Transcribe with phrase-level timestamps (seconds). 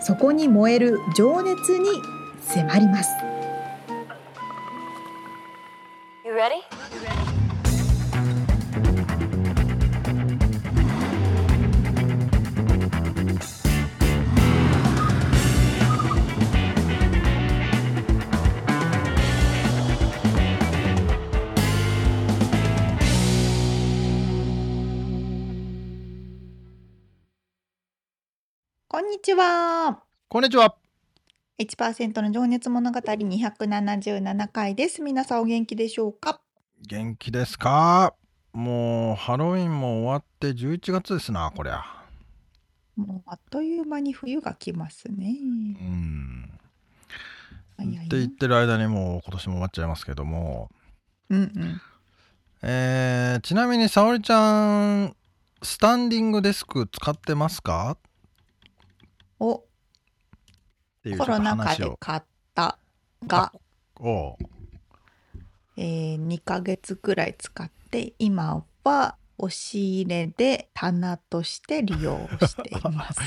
[0.00, 1.88] そこに燃える情熱に
[2.40, 3.10] 迫ります。
[29.00, 30.02] んにちは。
[30.28, 30.76] こんにちは。
[31.58, 35.00] 1%の情熱物語277回です。
[35.00, 36.40] 皆さんお元気でしょうか？
[36.86, 38.14] 元気ですか？
[38.52, 41.82] もうハロウィンも終わって11月ですな、こりゃ。
[42.96, 45.34] もうあっという間に冬が来ますね。
[45.80, 46.50] うん。
[47.82, 50.68] って言ってる間にもう今年も終わっちゃいますけども。
[51.30, 51.80] うんうん。
[52.62, 55.16] えー、ちなみに沙織ちゃん、
[55.62, 57.96] スタンディングデスク使ってますか？
[59.40, 59.64] を
[61.18, 62.22] コロナ禍で買っ
[62.54, 62.78] た
[63.26, 63.52] が、
[65.76, 73.20] えー、2ヶ月くらい使って今は押し入れで棚として利用しています。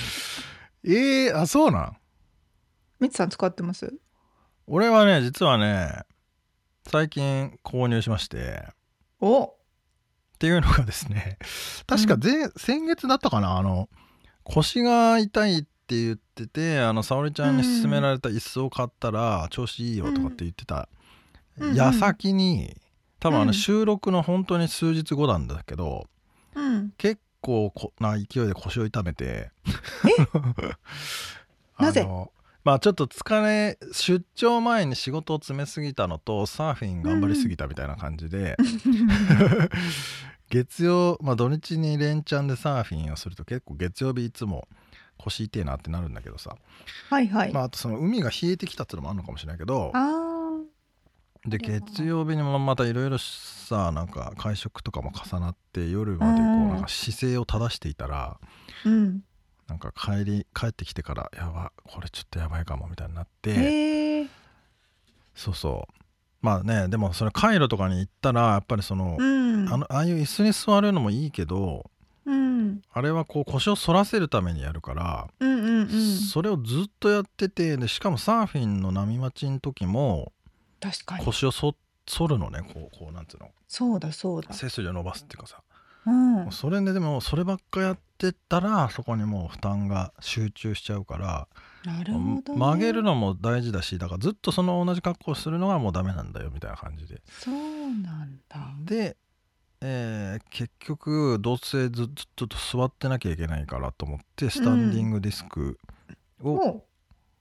[0.86, 1.98] えー、あそうなん？
[3.00, 3.94] みつさん使ってます？
[4.68, 6.04] 俺はね実はね
[6.88, 8.68] 最近購入しまして。
[9.20, 9.46] お。
[9.46, 9.56] っ
[10.40, 11.38] ていうのがですね
[11.88, 13.58] 確か前、うん、先月だったかな？
[13.58, 13.90] あの
[14.44, 20.88] 腰が痛いって言っててあの沙織ちゃんに勧められた椅子を買ったら調子いいよとかって言ってた、
[21.76, 22.78] 矢先に
[23.20, 26.08] 多分あの収録の本当に数日後なんだけど、
[26.56, 29.52] うん、結構な勢いで腰を痛めて。
[31.78, 32.08] なぜ？
[32.64, 38.56] まあちょっと疲れ出張前に仕事を詰めすぎたのとサーフィン頑張りすぎたみたいな感じで、
[40.50, 44.70] 月曜、まあ、土日に連チャンでサーフィンをすると結構月曜日いつも
[45.26, 46.56] 腰痛えなってなるんだけどさ。
[47.10, 49.92] はいはい、まあ、あとその海が冷えてきたっていうのもあるのかもしれないけど。
[51.46, 58.40] で月曜日にもまたいろいろさなんか会食とかも重なって夜までこうなんか姿勢を正していたら、
[58.86, 59.24] うん、
[59.68, 64.28] なんか帰り帰ってきてからやばこれちょっとやばいかもみたいになって。
[65.36, 66.04] そうそう。
[66.42, 71.93] まあねでもそれカイロとかに行ったらやっぱりその、うん、あのああいう椅子に座るのもいいけどうん、
[72.92, 80.32] あれはこう腰を反らせるためにやるから、うんうんうん、それをずっとやっててでしかもサーフィンの波待ちの時も
[81.24, 83.50] 腰を反るのねこうこうなんつうの。
[83.68, 84.54] そうだそうだ。
[84.54, 85.62] 背筋を伸ばすっていうかさ、
[86.06, 91.48] うん、それででもそればっかやってたらそこにもう負担が集中しちゃうから
[91.86, 97.22] なるほど、ね、曲げるのも大事だしだからずっとその同じ格好をするのがもうダメなんだよみたいな感じで。
[97.28, 98.74] そうなんだ。
[98.84, 99.18] で
[99.86, 102.08] えー、結局どうせずっ
[102.38, 105.78] と座ってなきゃいけないからと思ってスタンディングディスク
[106.42, 106.86] を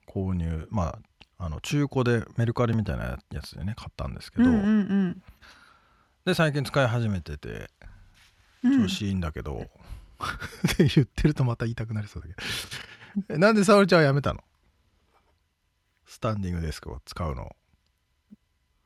[0.09, 0.99] 購入、うん、ま
[1.39, 4.65] ああの中古でメルカリみたいなやつでね買ったんですけど、うんうんう
[5.11, 5.23] ん、
[6.25, 7.71] で最近使い始めてて
[8.63, 9.67] 調子いいんだけど、 うん、っ
[10.77, 12.35] て言ってるとまた言いたくなりそうだけ
[13.35, 13.39] ど。
[13.39, 14.43] なんで沙織ちゃんはやめたの？
[16.07, 17.55] スタンディングデスクを使うの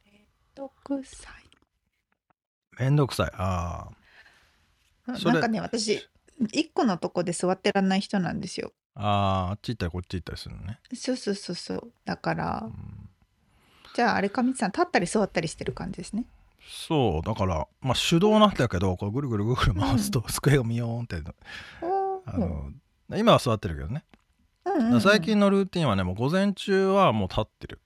[0.05, 0.15] めん
[0.55, 1.46] どくさい
[2.79, 3.31] めんどくさい。
[3.35, 3.89] あ
[5.07, 5.13] あ。
[5.13, 6.07] なんかね、私、
[6.53, 8.73] 一個のとこで座ってらんない人なんですよ。
[8.95, 10.81] ああ、あっち行ったりこっち行ったりするのね。
[10.95, 11.93] そうそうそうそう。
[12.05, 13.09] だから、うん、
[13.95, 16.25] じゃああれかみつさん、立ったり座ったりしてる感じですね。
[16.69, 21.23] そう、だから、まあ手動なんだけど、こうぐるぐるぐるぐる回すと、机がミヨーンって、
[22.27, 22.71] あの、
[23.17, 24.05] 今は座ってるけどね。
[24.67, 27.81] うんうんうん、最近のルーティンはねもう午前中はもう立ってる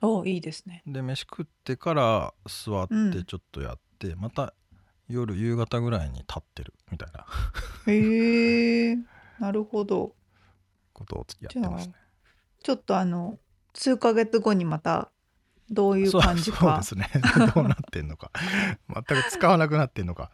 [0.00, 4.54] おいいですねで飯食ってから座ってちょっとやっってまた
[5.08, 7.26] 夜夕方ぐらいに立ってるみたいな。
[7.92, 8.96] へえ
[9.38, 10.14] なるほど。
[10.92, 11.94] ことをやってますね。
[12.62, 13.38] ちょっとあの
[13.74, 15.10] 数ヶ月後にまた
[15.70, 16.82] どういう感じか。
[16.82, 17.22] そうですね。
[17.54, 18.30] どうなってんのか。
[18.88, 20.30] 全く使わなくなってんのか。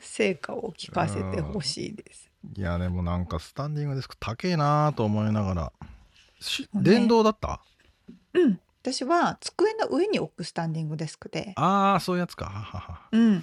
[0.00, 2.30] 成果を聞かせてほしいです。
[2.56, 5.72] いやでもなんかスタンディングデスク高えなと思いながら、
[6.74, 7.62] ね、電動だった？
[8.34, 13.08] うん私は机の上に置くスタンディングデスクで、ああそういうやつか。
[13.12, 13.42] うん、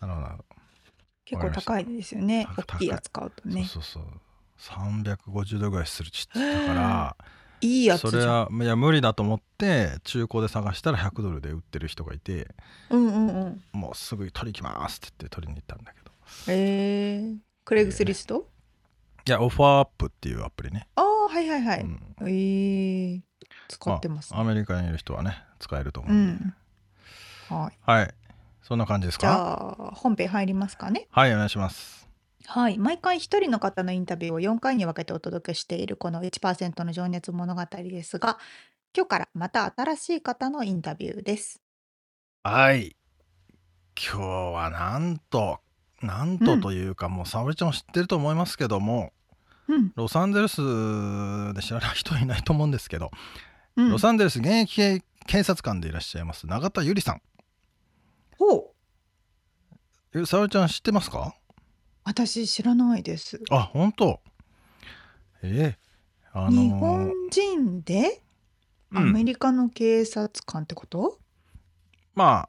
[0.00, 0.44] なるほど。
[1.24, 2.46] 結構高いですよね。
[2.56, 3.64] 大きいやつ買うとね。
[3.64, 4.20] そうそうそう。
[4.94, 7.16] 350度ぐらいするちっちゃいだから。
[7.62, 12.48] いいやつそれはいや無理だと思って中古で探したら100ドルで売ってる人がいて、
[12.88, 16.10] うんうんうん、もうすぐ取り行きますって言って取りに行ったんだけど。
[16.48, 18.48] えー、クレグスリスト、
[19.26, 22.00] いやオファーアップっていうアプリね、ああはいはいはい、うん。
[22.20, 23.20] えー、
[23.70, 24.36] 使ってます、ね。
[24.36, 26.54] まあアメリカにいる人はね使えると思ううん。
[27.48, 27.78] はい。
[27.90, 28.14] はい。
[28.62, 31.08] そんな感じですじかゃあ本編入りますかね。
[31.10, 32.08] はいお願いします。
[32.46, 32.78] はい。
[32.78, 38.38] 毎回一人の方のインタビューを4回に分けてお届けしているこの1%の情熱物語ですが
[38.96, 41.60] 今日からまた新しい方のインタビューです。
[42.42, 42.96] はい。
[43.96, 45.60] 今日はなんと
[46.02, 49.12] なんとというか、もう沙織ちゃんも知ってると思いますけども
[49.68, 49.92] うん。
[49.94, 50.56] ロサンゼルス
[51.54, 53.10] で知らない人いないと思うんですけど、
[53.76, 53.90] うん。
[53.90, 57.22] ロサンゼルス現役警察官でいらっしゃいます永田由里さん。
[58.38, 58.72] ほ
[60.14, 60.18] う。
[60.20, 61.34] え沙織ちゃん知ってますか？
[62.04, 63.40] 私知らないです。
[63.50, 64.20] あ本当。
[65.42, 65.78] ええ
[66.32, 66.62] あのー。
[66.62, 68.22] 日本人で
[68.92, 69.12] アうん。
[69.12, 71.18] メリカの警察官ってこと、
[72.14, 72.48] ま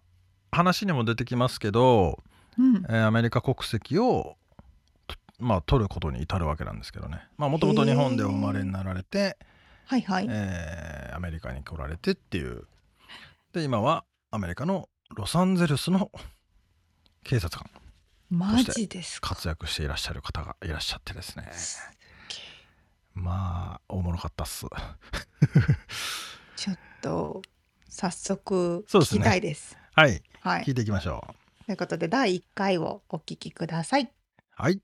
[0.52, 2.24] あ話にも出てきますけど、
[2.58, 2.78] うん。
[2.90, 4.38] えーアメリカ国籍を
[5.06, 7.22] とまあ取ることに至るわけなんですけどね。
[7.38, 9.38] まあもともと日本でお生まれになられて、
[9.92, 12.66] はいはい、えーアメリカに来られてっていう。
[13.52, 16.10] で今はアメリカのロサンゼルスの
[17.26, 17.70] 警察官
[18.30, 19.36] マジですか？
[19.36, 21.50] 活躍していらっしゃる方がいらっしゃってですね。
[21.52, 21.82] す
[22.30, 22.40] げえ。
[23.16, 24.66] まあおもろかったっす。
[26.56, 27.42] ちょっと
[27.90, 29.22] 早速聞そうですね。
[29.22, 29.78] きたいです。
[29.94, 30.24] はい。
[30.40, 30.64] はい。
[30.64, 31.28] 聞いていきましょ
[31.62, 31.66] う。
[31.66, 34.10] ということで第1回をお聞きください。
[34.56, 34.80] はい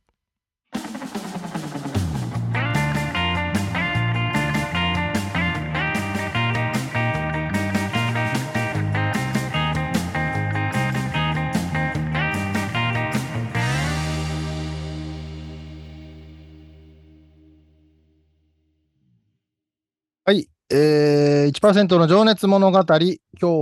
[20.70, 23.20] えー、1%の情熱物語、今日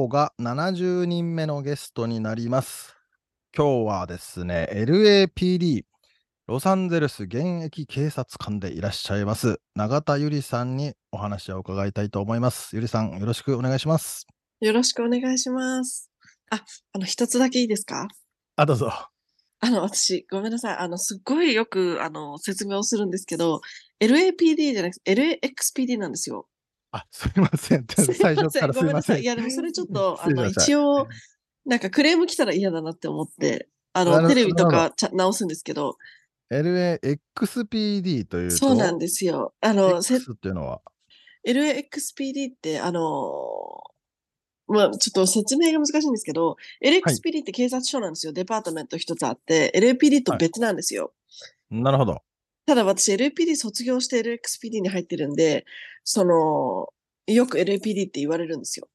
[0.09, 2.95] が70人目のゲストになります。
[3.55, 5.83] 今日はですね、LAPD、
[6.47, 12.75] ロサンゼルス現役警察官でいらっしゃいます、永田ゆりさんにお話を伺いたいと思います。
[12.75, 14.25] ゆりさん、よろしくお願いします。
[14.61, 16.09] よろしくお願いします。
[16.49, 18.07] あ、あの、一つだけいいですか？
[18.55, 18.91] あ、どうぞ。
[19.59, 20.77] あの、私、ごめんなさい。
[20.77, 23.61] あの、すっごいよく、あの、説明をするんですけど、
[23.99, 26.47] LAPD じゃなくて LAXPD なんですよ。
[26.95, 27.85] あ、すいません。
[27.89, 28.35] 最。
[28.35, 29.19] 初からすいません。
[29.19, 29.21] い。
[29.23, 31.07] いや、でもそれちょっと、あの、一応、
[31.65, 35.97] なんかクレーム来たら嫌だなって思って、あの、テレビとか直すんですけど、
[36.51, 39.53] LAXPD というと、そうなんですよ。
[39.59, 40.81] あの、せ X っていうのは、
[41.45, 43.01] LAXPD って、あの
[44.67, 48.31] まあ、ちょっと説明が難しいんですけど、LAXPD って警察署なんですよ。
[48.31, 51.13] デパートメント一つあって、LAPD と別なんですよ。
[51.69, 52.21] なるほど。
[52.65, 55.65] ただ私 LAPD 卒業して LXPD に入ってるんで、
[56.05, 58.87] その、よく LAPD って言われるんですよ。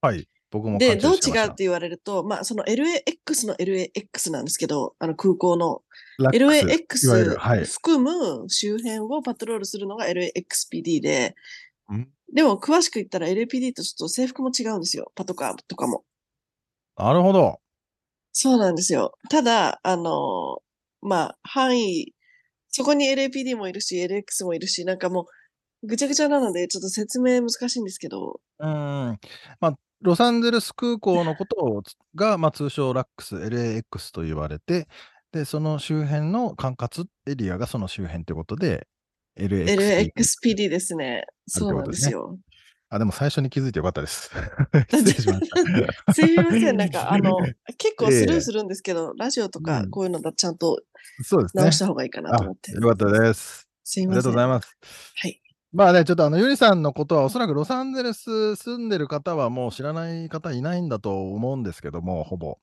[0.00, 0.26] はい。
[0.50, 5.82] 僕もで、どう違うって言われると、まあ、その LAX の LAX なんですけど、あの空港の
[6.18, 7.64] LAX はい。
[7.64, 11.34] 含む周辺をパトロールするのが LAXPD で、
[11.88, 15.10] うんでも詳しく言ったら LAPD とちょっと制服も違うんですよ。
[15.14, 16.04] パトカーとかも。
[16.98, 17.58] なるほど。
[18.32, 19.14] そうなんですよ。
[19.30, 20.58] ただ、あの、
[21.00, 22.12] まあ、範囲、
[22.68, 25.26] そこに LAPD もいるし、LX もいるし、なんかもう、
[25.82, 28.66] ぐちゃぐちゃなので、ちょっと説明難しいんですけど、うー
[29.12, 29.18] ん。
[29.60, 31.82] まあ、ロサンゼルス空港のことを
[32.14, 34.88] が、まあ、通称ラックス、LAX と言われて、
[35.32, 38.86] で、その周辺の管轄エリアがその周辺ということで、
[39.38, 40.12] LAXPD。
[40.14, 41.26] LAXPD ですね。
[41.46, 42.38] そうなんですよ。
[42.90, 44.30] あ、でも最初に気づいてよかったです。
[44.90, 45.50] 失礼しまし
[46.06, 46.14] た。
[46.14, 47.36] すみません、なんか、あの、
[47.76, 50.80] 結構スルええーするんですけど、ラジオとかうんこういうのだとちゃんと
[51.22, 51.78] そうですね直し。
[51.78, 52.72] た方がいいかなと思って。
[52.72, 53.68] よかったです。
[53.84, 54.14] すいません。
[54.14, 54.76] ありがとうございます。
[55.16, 55.42] はい。
[55.72, 62.58] まあね、ちょっとあの、ゆりさんのことは、おそらくロサンゼルス住んでる方はもう知らない方いないんだと思うんですけども、ほぼ。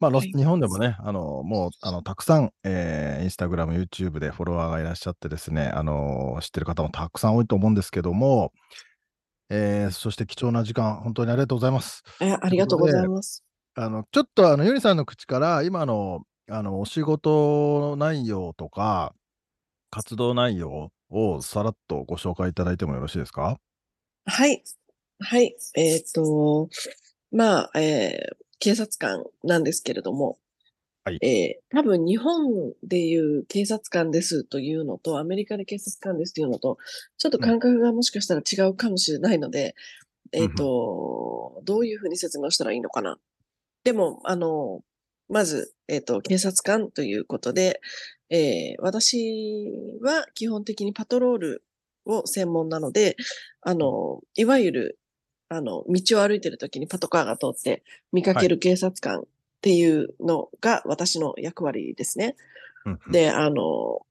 [0.00, 8.52] まあ、ロスはい日本でもね、あの、もう、あの、たくさん、えー、インスタグラム、YouTube でフォロワーがいらっしゃってですね、あの、知ってる方もたくさん多いと思うんですけども、
[9.48, 12.02] えー、そして貴重な時間、本当にありがとうございます。
[12.20, 13.42] えありがとうございます。
[13.76, 19.14] あの、ちょっとあの、ゆりさんの口から、今の、あの、お仕事内容とか、
[19.90, 23.58] 活動内容をさらっとご紹介いただいてもよろしいですか？
[24.24, 24.62] はい。
[25.20, 25.56] はい。
[25.74, 26.68] えっ、と、
[27.32, 30.38] まあ、えー警察官なんですけれども、
[31.04, 36.78] はいえー多分日本でいう警察官ですというのと、アメリカで警察官ですというのと、
[37.18, 39.74] ちょっと感覚がもしかしたら違うかもしれないので、
[40.32, 43.18] うんえっ、と、どういうふうに説明をしたらいいのかな。
[43.84, 44.80] でも、あの、
[45.28, 47.80] まず、えっ、と、警察官ということで、
[48.30, 49.70] えー私
[50.02, 51.62] は基本的にパトロール
[52.06, 53.16] を専門なので、
[53.62, 54.98] あの、いわゆる、
[55.48, 59.22] あの、道を歩いてる時にパトカーが通って見かける警察官っ
[59.60, 62.36] ていうのが私の役割ですね。
[62.84, 63.12] うんうん。
[63.12, 64.06] で、あの、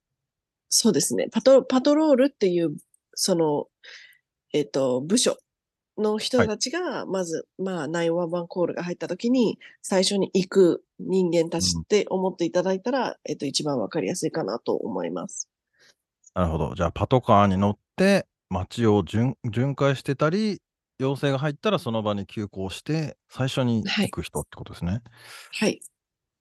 [0.68, 2.76] そうですね、パトパトロールっていう、
[3.14, 3.66] その、
[4.52, 5.36] えっ、と、部署
[5.98, 15.48] の人たちが、まず、まあ、911コールが入った時に、最初に行く人間たちって思っていただいたら、えっ、と、一番わかりやすいかなと思います。
[16.34, 16.74] なるほど。
[16.74, 20.60] じゃあ、パトカーに乗って、街を巡巡回してたり、
[20.98, 25.02] 要請が入ったらその場に急行して、最初にはい行く人ってことですね。
[25.52, 25.80] はい。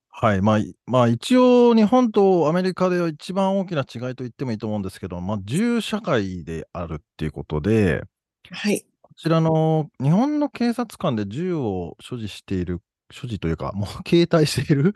[0.10, 0.42] はい。
[0.42, 8.04] まあ、いまあ、一応、日本とアメリカでは一番大きな違いと言ってもいいと思うんですけど、まあ、銃社会であるっていうことで、
[8.50, 8.86] はい。
[9.18, 12.82] こちらの日本の警察官で銃を所持している、
[13.12, 14.94] 所持というか、もう 携帯している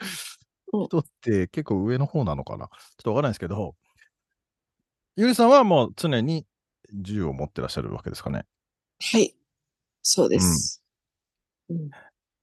[0.73, 2.67] うん人って結構上の方なのかな？
[2.67, 3.75] ちょっとわからないですけど、
[5.15, 6.45] ゆりさんはもう常に
[6.93, 8.45] 銃を持ってらっしゃるわけですかね？
[9.01, 9.35] はい。
[10.03, 10.81] そうです。
[11.69, 11.89] うん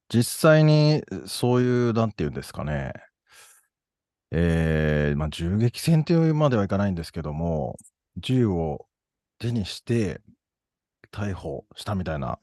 [0.09, 2.93] 実際にそういう、なんていうんですかね、
[4.33, 7.77] えーまあ、銃撃戦というまではいかないんですけども、
[8.17, 8.87] 銃を
[9.39, 10.21] 手にして
[11.17, 12.39] 逮捕したみたいな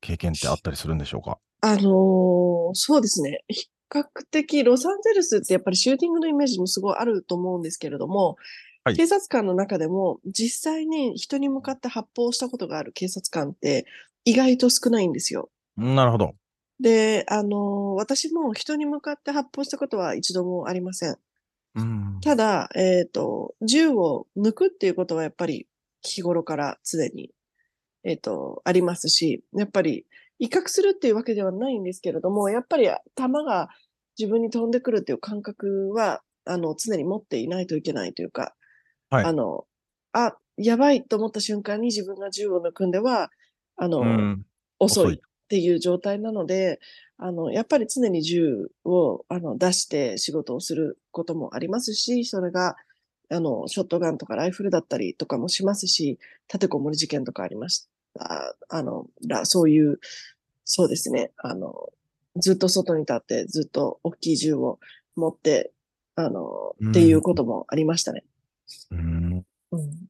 [0.00, 1.38] 経験ってあったりするんでしょうか？
[1.60, 3.44] あのーそうですね。
[3.48, 8.36] 比較的、ロサンゼルスってやっぱりシューティングのイメージもすごいあると思うんですけれども、
[8.84, 13.84] はい警察官の中でも実際に人に向かって発砲したことがある警察官って
[14.24, 15.50] 意外と少ないんですよ。
[15.76, 16.34] なるほど。
[16.80, 21.16] で、あのー私も人に向かって発砲したことは一度もありません。
[21.74, 22.20] うん。
[22.22, 25.66] ただ、えっ、と、銃を抜くっていうことはやっぱり
[26.02, 27.30] 日頃から常に、
[28.06, 30.06] えっ、と、ありますし、やっぱり
[30.38, 33.68] 威嚇するっていうわけではないんですけれども、やっぱり弾が
[34.16, 38.54] 自分に飛んでくるっていう感覚は、あの、常に持っていないといけないというか、
[39.10, 39.24] はい。
[39.24, 39.64] あの、
[40.12, 43.30] あ、やばいと思った瞬間に自分が銃を抜くんでは、
[43.76, 44.46] あの、うん。
[44.78, 45.14] 遅い遅い。
[45.16, 46.80] っていう状態なので、
[47.18, 52.76] あの、やっぱり常に銃をあの出して仕事をすることもありますし、それが、
[53.30, 58.56] あの、ショットガンとかライフルだったりとかもしますし、立てこもり事件とかありました。
[58.68, 59.98] あの、らそういう、
[60.64, 61.90] そうですね、あの、
[62.36, 64.78] ずっと外に立って、ずっと大きい銃を
[65.14, 65.72] 持って、
[66.14, 68.24] あの、うんっていうこともありましたね。
[68.90, 70.08] うんうん。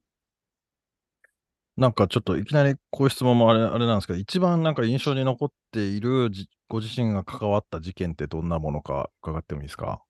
[1.76, 10.02] なんかちょっといきなりこういう質問もあれあれなんですけど、一番なんか印象に残っているじご自身が関わった事件ってどんなものか伺ってもいいですか？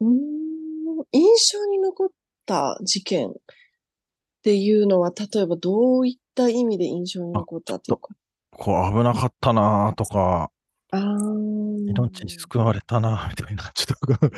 [0.00, 0.12] うーん
[1.12, 2.08] 印象に残っ
[2.44, 3.34] た事件っ
[4.42, 8.08] ていうのは、例えばどういった意味で印象に残ったっていうか。
[8.50, 10.50] こう危なかったなーとか、
[10.90, 14.36] あー命救われたなーみたいな、ちょっと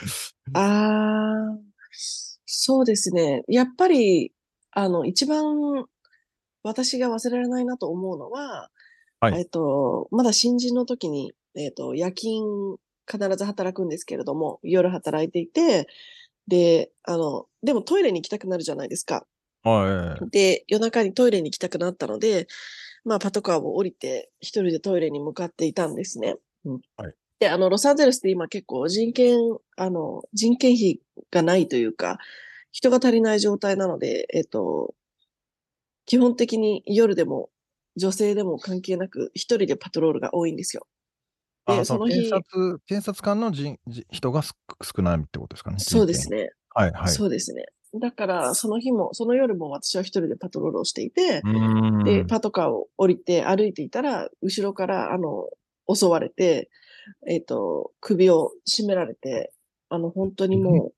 [0.54, 1.74] あー
[2.46, 3.42] そうですね。
[3.48, 4.32] やっぱり、
[4.70, 5.86] あの、一番
[6.62, 8.70] 私が忘れられないなと思うのは、
[9.20, 12.78] はいえっと、まだ新人の時に、えっと、夜勤
[13.10, 15.88] 必ず働くんですけれども、夜働いていて、
[16.46, 19.26] で、あの、でもトイレに行きたくなるじゃないですか。
[19.64, 20.30] はい。
[20.30, 22.46] で、夜中にトイレに行きたくなったので、
[23.04, 26.36] まあ、パトカーを降りて、一人でトイレに向かっていたんですね。
[26.64, 29.38] うんはいで、あの、ロサンゼルスって今結構人権、
[29.76, 32.18] あの、人件費がないというか、
[32.70, 34.94] 人が足りない状態なので、えっと、
[36.06, 37.50] 基本的に夜でも
[37.96, 40.86] 女性でも関係なく、一人でパトロールが多いんですよ。
[41.66, 45.78] で、あその日検、察検察官の人じ人がす少ないってことですかね。
[45.78, 46.44] そうですね。
[46.44, 46.50] ね。
[46.70, 47.08] はいはい。
[47.08, 47.64] そうですね。
[48.00, 51.42] だから、その日も、その夜も私は一人でパトロールをしていて。
[52.04, 55.48] で、パトカーを降りて歩いていたら、後ろから、あの、
[55.92, 56.70] 襲われて、
[57.28, 59.52] えっ、と、首を絞められて、
[59.90, 60.94] あの、本当にもう、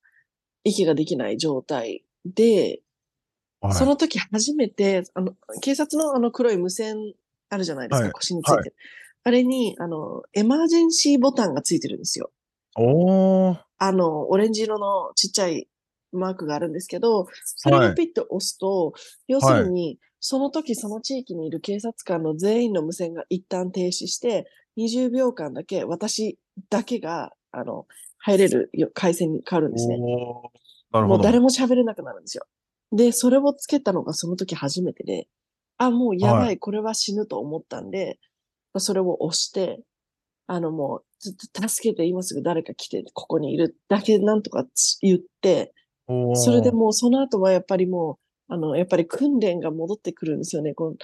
[0.64, 2.80] 息ができない状態で、
[3.60, 7.14] はいその時初めて、あの、警察のあの黒い無線
[7.48, 8.76] あるじゃないですか、はい腰についてる。
[9.24, 12.30] あれに、あの、エマージェンシーボタンがついてるんですよ。
[12.76, 13.58] おー。
[13.78, 15.66] あの、オレンジ色のちっちゃい
[16.12, 18.94] マークがあるんですけど、それをピッと押すと、
[19.26, 24.46] 要するに、その時その地域にいる警察官の全員の無線が一旦停止して、
[24.76, 26.38] 20秒間だけ私
[26.70, 27.86] だけが、あの、
[28.18, 29.98] 入れるよ回線に変わるんですね。
[29.98, 30.50] なるほ
[30.92, 31.06] ど。
[31.06, 32.46] もう誰も喋れなくなるんですよ。
[32.92, 35.28] で、それをつけたのがその時初めてで、
[35.78, 38.18] あ、もうやばい、はこれは死ぬと思ったんで、
[38.78, 39.80] それを押して、
[40.46, 44.64] あのもう、ずっと助けて今すぐ誰か来て、ここにいるだけなんとか
[45.02, 45.72] 言って、
[46.36, 50.74] それでもうその後はやっぱりもう、あの、やっぱり訓練が戻ってくるんですよね。
[50.74, 50.96] この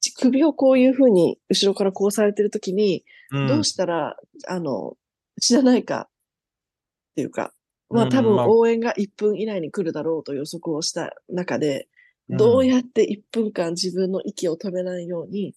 [0.00, 4.96] ち首をこういうふうに後ろからこうされてる時に、うんどうしたら、あの、
[5.40, 7.52] 死なないかっていうか、
[7.90, 11.88] まあうん多分まあ応援が1分以内に来るだろうと予測をした中で、
[12.28, 15.54] どうやって1分間自分の息を止めないように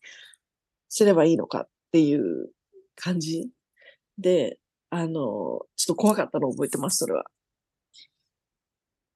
[0.88, 2.50] すればいいのかっていう
[2.96, 3.50] 感じ
[4.18, 7.26] で、あの、ちょっと怖かったのを覚えてます、それは。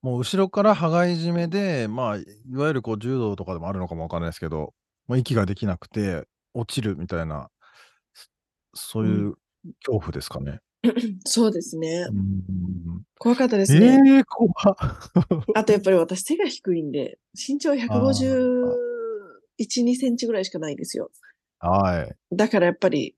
[0.03, 4.73] もう後ろから羽交い締めで、まあ、いわゆるこう柔道とかでもあるのかもわかんないですけど、
[5.07, 7.49] まあ、息ができなくて落ちるみたいな、
[8.73, 9.35] そういう
[9.85, 10.59] 恐怖ですかね。
[11.23, 12.07] そうですね。
[12.09, 14.19] うん怖かったですえね。
[14.19, 14.53] え怖っ
[15.55, 21.09] あとやっぱり私背が低いんで、身長151、2センチぐらいしかないんですよ。
[21.59, 22.13] はい。
[22.35, 23.15] だからやっぱり、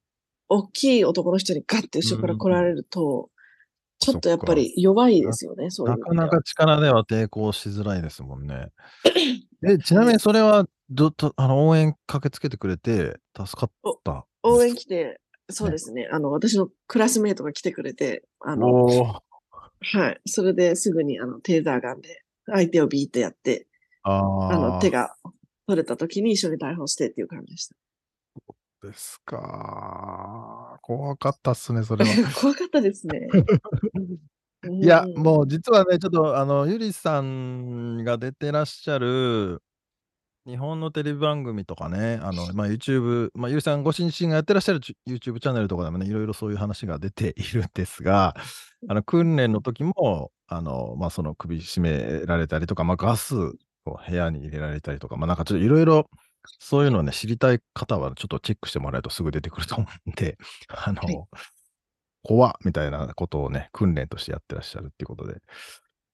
[0.47, 3.31] 大きい男の人にガッて後ろから来られると、
[3.99, 8.69] ちょっとやっぱり弱いですよね、そういうなかなか力では抵抗しづらいですもんね。
[9.67, 13.71] え、ちなみにそれは、どとあの応援駆けつけてくれて助かっ
[14.03, 14.25] た。
[14.43, 20.21] 応援来て、そうですね、あの、私のクラスメイトが来てくれて、あの、はい。
[20.25, 23.67] それですぐに、あの、テーザーガンで相手をビーってやって、
[24.03, 25.15] ああの、ー手が
[25.67, 27.75] 取れた時に一緒に逮捕してっていう感じでした。
[28.85, 30.77] ですか。
[30.81, 32.11] 怖かったっすね、それは。
[32.39, 33.27] 怖かったですね。
[34.81, 39.61] いや、うんもう実はね、ちょっとあの、ゆりさんが出てらっしゃる
[40.47, 48.35] 日本のテレビ番組とかね、あの、まあ、YouTube、まあ、ゆりさんご自身がやってらっしゃる YouTube チャンネルとかでもね、いろいろそういう話が出ているんですが、
[48.87, 53.35] あの、訓練の時も、あの、まあ、その首絞められたりとか、まあ、ガス
[53.85, 56.09] を部屋に入れられたりとか、まあ、なんかちょっといろいろ
[56.59, 60.37] そういうのをね、知りたい方はちょっとチェックしてもらえるとすぐ出てくると思うんで、
[60.69, 61.15] あの、はい
[62.25, 65.35] 怖っみたいなことをね、訓練としてやってらっしゃるっていうことで。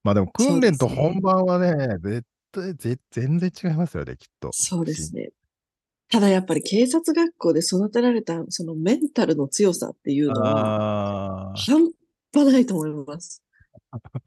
[0.04, 4.50] まあでも訓練と本番はね、絶対ぜ全然違いますよね、きっと。
[4.52, 5.30] そうですね。
[6.10, 11.90] ただやっぱり警察学校で育てられたそのメンタルの強さっていうのは半
[12.34, 13.42] 端ないと思います。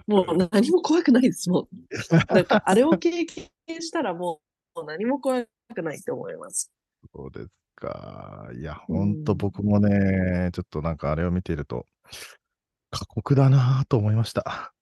[0.07, 2.35] もう何も怖くないです、もう。
[2.35, 3.49] なんかあれを経験
[3.83, 4.41] したらも
[4.83, 6.71] う何も怖くないと思います。
[7.15, 8.49] そうですか。
[8.55, 11.87] いや、うんほんと僕もね、ちょっとなんかあれを見ていると、
[12.91, 14.73] 過酷だなぁと思いました。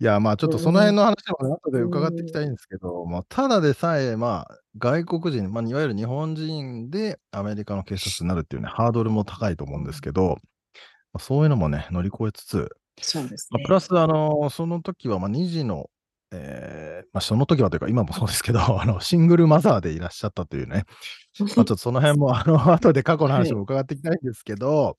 [0.00, 10.38] いや、まあちょっとその辺の話もね後で伺っていきたいんですけど、まあただでさえ、まあ外国人、まあいわゆる日本人でアメリカの警察になるっていうね、ハードルも高いと思うんですけど、
[11.12, 12.68] まあそういうのもね、乗り越えつつ、
[13.00, 13.72] そうですねまあ、プ。
[13.72, 15.90] ラス、あのその時は、まあ、2児の、
[16.34, 20.84] えーまあ、その時はというか、今もそうですけど、 あのシングルマザーでいらっしゃったというね、
[21.40, 24.98] まあ、ちょっとその辺も、 あの後で過去の話も伺っていきたいんですけど、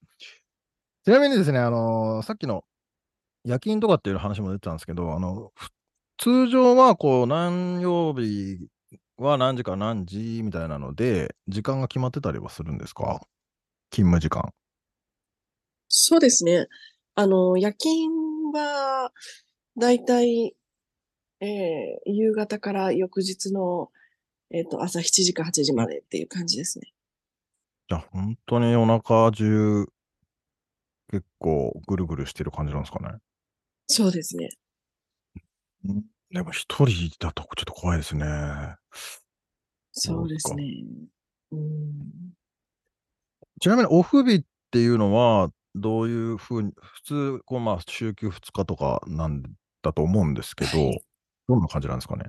[1.04, 2.63] ちなみにですね、あのさっきの
[3.43, 5.69] 夜勤とかっていう話も出てたんですけど、あのふ
[6.17, 8.67] 通常はこう何曜日
[9.17, 13.21] は何時から何時みたいなので、時間が決まってたりはするんですか？
[13.91, 14.52] 勤務時間。
[15.89, 16.67] そうですね。
[17.13, 19.12] あの、夜勤は、
[19.78, 20.56] だいたい、
[21.41, 23.89] えー夕方から翌日の、
[24.52, 26.93] えっと、朝7時か8時までっていう感じですね。
[27.89, 29.88] じゃあ、本当にお腹中、
[31.12, 33.19] 結構ぐるぐるしてる感じなんですかね。
[33.88, 34.50] そうですね。
[36.32, 38.26] でも一人だとちょっと怖いですね。
[39.91, 40.63] そうですね。
[41.52, 42.34] うん。
[43.62, 49.43] ちなみにオフ日っていうのは、どういうふうに、普通、こうまあ、週休2日とかなん
[49.82, 51.02] だと思うんですけど、はい
[51.48, 52.26] どんな感じなんですかね？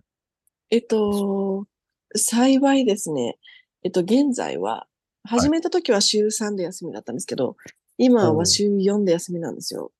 [0.71, 1.67] えっと、
[2.15, 3.39] 幸いですね。
[3.83, 4.87] えっと、現在は、
[5.25, 7.57] 始めた時は週3で休みだったんですけど、
[7.99, 9.93] 今は週4で休みなんですよ。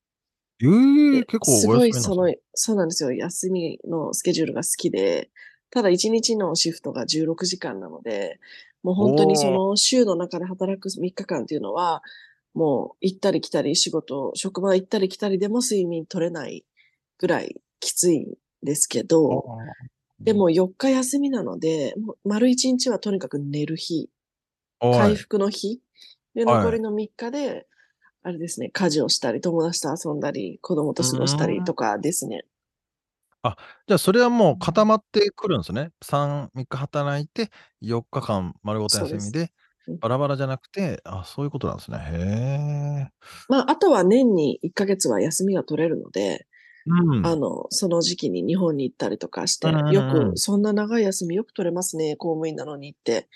[0.61, 3.13] えー、で結構すごい、そのね。、そうなんですよ。
[3.13, 5.31] 休みのスケジュールが好きで、
[5.71, 8.39] ただ1日のシフトが16時間なので、
[8.83, 12.03] もう本当にその週の中で働く3日間っていうのは、
[12.55, 16.65] もう行ったり来たり仕事、職場行ったり来たりでも睡眠取れない
[17.19, 19.47] ぐらいきついんですけど、
[20.25, 24.11] でも4日休みなので、もう丸1日はとにかく寝る日、
[24.91, 25.81] 回い、復の日、
[26.35, 26.67] で、はい。
[26.67, 27.67] 残りの3日で、
[28.23, 32.47] あれですね、家事をしたり、友達と遊んだり、子供と過ごしたりとかですね。
[33.87, 35.91] じゃあ、それはもう固まってくるんですね。
[36.03, 39.53] 3、3日働いて、4日間丸ごと休みで、
[39.87, 40.01] うん。
[40.01, 41.99] バラバラじゃなくて、あ、そういうことなんですね。
[41.99, 43.27] へえ。
[43.49, 46.47] まあ、あとは年に1ヶ月は休みが取れるので、
[46.87, 47.27] うん。
[47.27, 49.75] あの、その時期に日本に行ったりとかして、よ
[50.11, 53.29] く、そんな長い休みよく取れますね、公務員なのにって、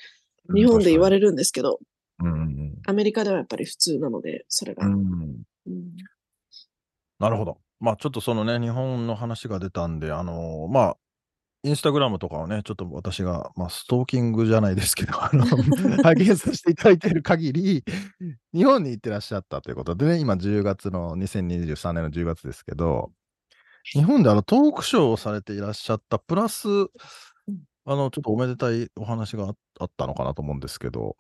[0.55, 1.79] 日本で言われるんですけど、
[2.23, 4.89] うんうんアメリカではやっぱり普通なので、それが。
[7.19, 7.59] なるほど。
[7.79, 10.97] まあちょっとそのね、日本の話が出たんで、あのまあ、
[11.63, 15.45] インスタグラムとかをね、ちょっと私が、まあ、ストーキングじゃないですけど、あの、
[16.03, 17.85] 拝見させていただいている限り、
[18.55, 23.13] 日本に行ってらっしゃったということでね、今10月の、2023年の10月ですけど、
[23.85, 26.67] 日本であのトークショーをされていらっしゃった、プラス、
[27.85, 31.17] あの、ちょっとおめでたいお話がああったのかなと思うんですけど、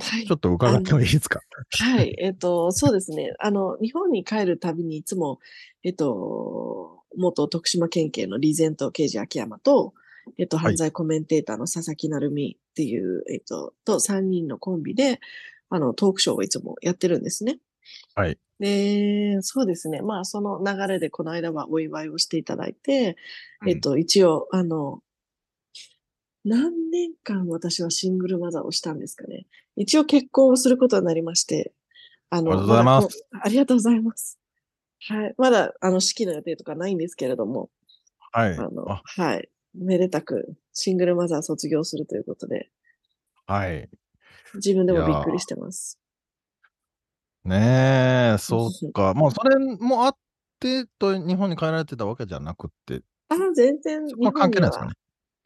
[0.00, 0.26] はい。
[0.26, 1.40] ちょっと伺ってもいいですか？
[1.78, 2.14] はい。
[2.18, 3.32] えっと、そうですね。
[3.38, 5.38] あの、日本に帰るたびにいつも、
[5.82, 9.92] えっと、元徳島県警のリーゼント刑事秋山と、
[10.38, 15.20] えっと、はい犯罪コメンテーターの佐々木成美っていう、えっと、と3人のコンビで、
[15.68, 17.58] あの、トークショーをいつもやってるんですね。
[18.14, 18.38] はい。
[18.58, 20.02] で、そうですね。
[20.02, 23.16] まあ、その流れでこの間はお祝いをしていただいて、
[23.62, 25.02] うんえっと、一応、あの、
[26.44, 29.46] 何年間私はシングルマザーをしたんですかね。
[29.76, 31.72] 一応結婚をすることになりまして、
[32.30, 34.38] あの、おめでとうございますだこうありがとうございます。
[35.08, 35.34] はい。
[35.38, 37.70] まだ、あの、式の予定とかないんですけれども、
[38.32, 38.56] はい。
[38.56, 39.48] あの、あ、はい。
[39.74, 42.70] めでたく、シングルマザー卒業するということで、
[43.46, 43.88] はい。
[44.54, 45.98] 自分でもびっくりしてます。
[47.44, 49.14] ねえ、そっか。
[49.14, 50.16] まあ、それもあっ
[50.60, 54.92] てと、日本に帰られてたわけじゃなくって、あ、全然、そこは関係ないですかね。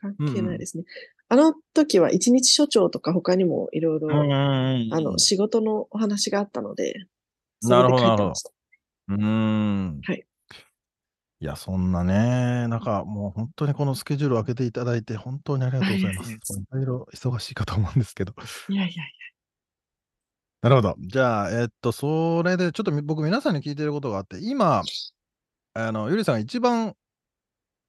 [0.00, 0.84] 関係ないですね。
[1.28, 7.06] あの時は一日所長とか他にもいろいろ、うんうんうんあの、仕事のお話があったので、
[7.62, 8.50] なるほどそれで帰ってました。
[9.08, 10.00] うーん。
[10.02, 10.26] はい。
[11.40, 16.30] いや、そんなね、なんかもう本当にこのスケジュールを開けていただいて、本当にありがとうございます。
[16.30, 16.36] は
[16.80, 18.32] いいろいろ忙しいかと思うんですけど。
[18.68, 18.96] いやいやい
[20.62, 20.96] なるほど。
[20.98, 24.82] じゃあ、えっと、それでちょっとみ僕皆さんに聞いてることがあって、今、
[25.74, 26.94] あの、ゆりさんが一番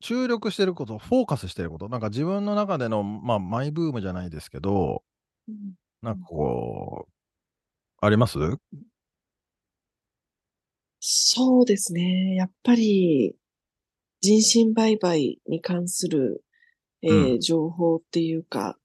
[0.02, 5.04] 注力してること、フォーカスしてること、なんか自分の中での、まあ、マイブームじゃないですけど、
[5.48, 5.54] や。
[5.56, 7.12] うんなんかこう、
[8.06, 8.38] あります？
[11.02, 12.36] そうですね。
[12.36, 13.36] やっぱり、
[14.22, 16.44] 人身売買に関する、
[17.04, 18.78] えーうん情報っていうか、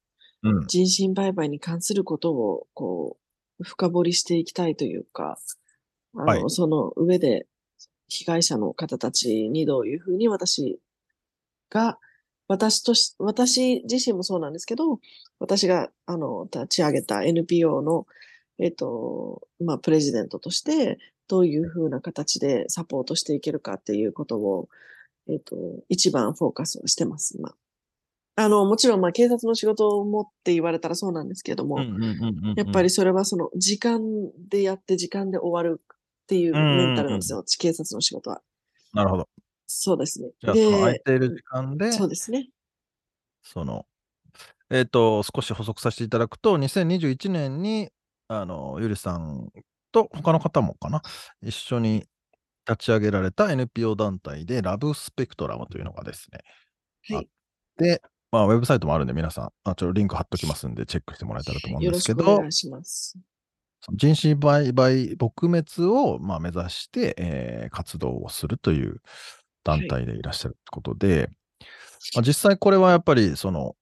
[0.42, 0.66] うん。
[0.66, 3.21] 人身売買に関することを、こう、
[3.62, 5.38] 深掘りしていきたいというか、
[6.14, 7.46] あの、はいその上で、
[8.08, 10.78] 被害者の方たちにどういうふうに私
[11.70, 11.98] が、
[12.46, 15.00] 私とし、私自身もそうなんですけど、
[15.38, 18.06] 私が、あの、立ち上げた NPO の、
[18.58, 24.68] えっと、まあ、プレジデントとして、どういうふうな形でサポートしていけるかっていうことを、
[25.30, 25.56] えっと、
[25.88, 27.54] 一番フォーカスをしてます、今。
[28.36, 31.78] あの、もちろん、まあ、警察の仕事もって言われたらそうなんですけども、
[32.56, 34.00] やっぱり、それはその、時間
[34.48, 35.86] でやって時間で終わるっ
[36.26, 38.40] ていうメンタルなんですよ、警察の仕事は。
[38.94, 39.28] なるほど。
[39.66, 40.30] そうですね。
[40.40, 42.48] じゃあ、その空いで、ている時間で、そうですね。
[43.42, 43.86] その、
[44.70, 47.90] えっ、と、少し補足させていただくと、2021年に、
[48.28, 49.50] あの、ゆりさん
[49.92, 51.02] と他の方もかな、
[51.42, 52.06] 一緒に
[52.68, 56.40] 立ち上げられた NPO 団体で、ラブスペクトラムというのがですね、
[57.14, 57.28] はい。
[57.76, 63.18] で、まあ、ウェブサイトもあるんで、皆さん、あちょっとリンク貼っときますんで、チェックしてもらえたらと思うんですけどしくお願、いします。
[63.82, 69.00] その人身売買撲滅を、まあ、目指して、えー活動をするという
[69.64, 71.30] 団体でいらっしゃるということで、
[72.14, 73.76] まあ、実際これはやっぱりその、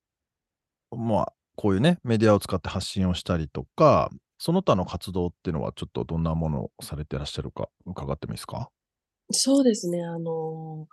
[0.90, 8.70] まあ、こういうね、メディアを使って発信をしたりとか、その他の活動っていうのはちょっとどんなものをされてらっしゃるか伺ってもいいですか？
[9.32, 10.02] そうですね。
[10.02, 10.88] あの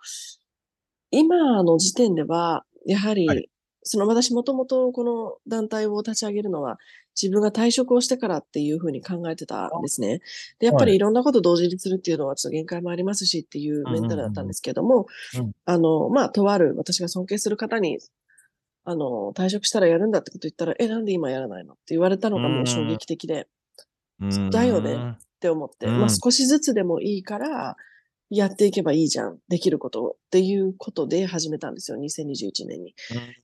[1.11, 3.49] 今の時点では、やはり、はい。
[3.83, 6.77] その私もともとこの団体を立ち上げるのは、
[7.19, 10.19] 自分が退職をしてからっていうふうに考えてたんですね。
[10.59, 10.91] で、やっぱはい。
[10.91, 15.47] りいろんなこと同時にするっていうのはちょっと限界もありますしっていうメンタルだったんですけどもうんうんうん。
[15.47, 17.99] うん、あの、まあ、とある私が尊敬する方に、
[18.83, 23.47] あの、退職したらやるんだってこと言ったら、え、なんで今やらないのって言われたのがもう衝撃的で、
[24.51, 25.11] だよねね。
[25.11, 25.99] って思って、うん。
[25.99, 27.75] まあ少しずつでもいいから、
[28.29, 29.37] やっていけばいいじゃん。
[29.47, 32.93] できることをっていうことで始めたんですよ、2021年に。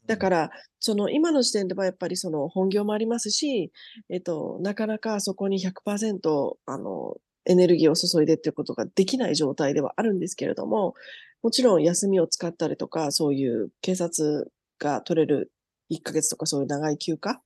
[0.06, 3.72] だから、その今の時点ではやっぱりその本業もありますし、
[4.10, 10.96] えっと、なかなかそこに100%あの、エネルギーを注いでっていうことができない状態ではあるんですけれども、
[11.42, 15.52] もちろん休みを使ったりとか、そういう警察が取れる
[15.92, 17.42] 1ヶ月とかそういう長い休暇あ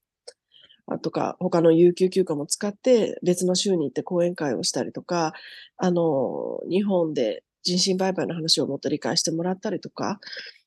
[0.96, 5.34] とか、他の有給休暇も使って別の州に行って講演会をしたりとか、
[5.76, 10.20] あの、日本で人身売買の話をもっと理解してもらったりとか、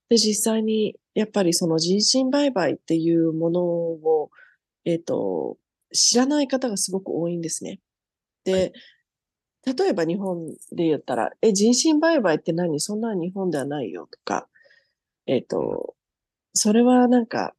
[0.10, 4.30] で、実際にやっぱりその人身売買っていうものを、
[4.86, 5.58] えっ、と、
[5.94, 7.80] 知らない方がすごく多いんですね。
[8.44, 8.74] で、
[9.66, 12.80] 例えば日本で言ったら、え、人身売買って何？
[12.80, 14.48] そんな日本ではないよとか、
[15.28, 15.96] えっ、と、
[16.54, 17.54] それはなんか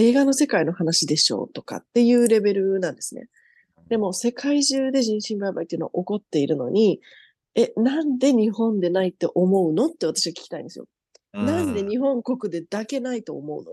[0.00, 3.28] 映画の世界の話でしょうとかっていうレベルなんですね。
[3.88, 7.00] でも世界中で人身売買っていうのは起こっているのに、
[7.56, 10.86] え、なんで日本でないって思うのって私は聞きたいんですよ。
[11.32, 13.72] なんで日本国でだけないと思うの？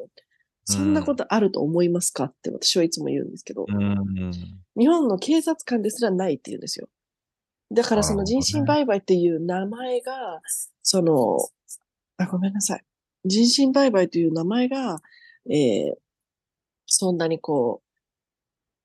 [0.65, 4.31] そんなことあると思いますかって私はいつも言うんですけど、うん
[4.77, 6.89] 日本の警察官ですらないって言うんですよ。
[7.71, 10.41] だからその人身売買っていう名前が、
[10.81, 11.37] その、
[12.17, 12.83] あ、ごめんなさい。
[13.25, 15.01] 人身売買という名前が、
[15.49, 15.93] えー、
[16.85, 17.81] そんなにこ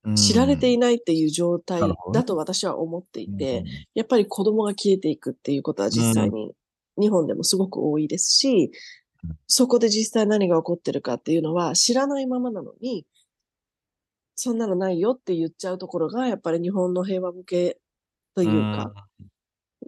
[0.04, 1.80] う、知られていないっていう状態
[2.12, 6.52] だと私は思っていて、やっぱり子供が消えていくっていうことは実際に
[6.98, 8.70] 日本でもすごく多いですし、
[9.46, 13.06] そこで実際何が起こってるかっていうのは知らないままなのに、
[14.36, 17.78] そんなのないよって言っちゃうところが、やっぱり日本の平和向け
[18.34, 18.94] というか、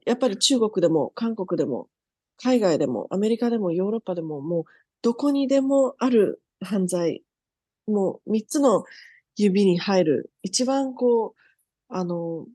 [0.04, 1.88] やっぱり中国でも韓国でも
[2.36, 4.64] 海外でもアメリカでもヨーロッパでももう
[5.00, 7.22] どこにでもある犯罪、
[7.86, 8.84] もう3つの
[9.36, 11.40] 指に入る一番こう、
[11.88, 12.46] あの、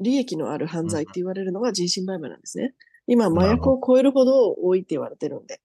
[0.00, 2.74] 利益のある犯罪って言われるのが人身売買なんですね。
[3.06, 5.60] 今、麻薬を超えるほど多いって言われてるんで。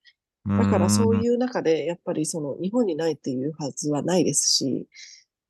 [0.46, 4.88] だからそういう中で、やっぱりその日本にないっていうはずはないですし、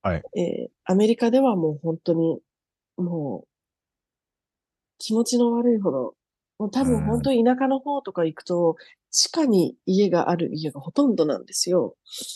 [0.03, 0.23] はい。
[0.37, 2.39] えー、アメリカではもう本当に、
[2.97, 3.47] もう、
[4.99, 6.15] 気持ちの悪いほど、
[6.59, 8.75] もう多分本当に田舎の方とか行くと、
[9.13, 11.95] 地下に家がある家がほとんどなんですよ。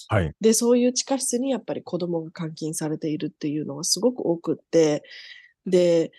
[0.09, 0.33] はい。
[0.39, 5.03] で、そういう地下室にやっぱり子供が監禁されているっていうのがすごく多くって、
[5.65, 6.11] で、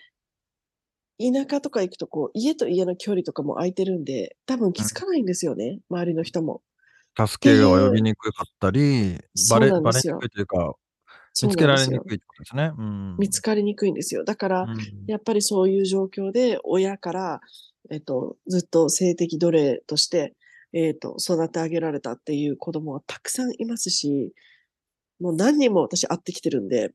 [1.17, 6.61] 田舎とか行くとこう、家と家の距離とかも空いてるんで、多分気づかないんですよね、周りの人も。
[7.17, 9.17] 助けが及びにくかったり、
[9.49, 10.75] バレ、バレにくいというか、
[11.41, 12.71] 見つけられにくいってことですね。
[12.77, 14.25] うん、見つかりにくいんですよ。
[14.25, 14.67] だから、
[15.07, 17.41] やっぱりそういう状況で親から、
[17.91, 20.35] えっと、ずっと性的奴隷として、
[20.73, 24.33] えっと、育て上げられたっていう子供はたくさんいますし、
[25.19, 26.93] もう何人も私会ってきてるんで、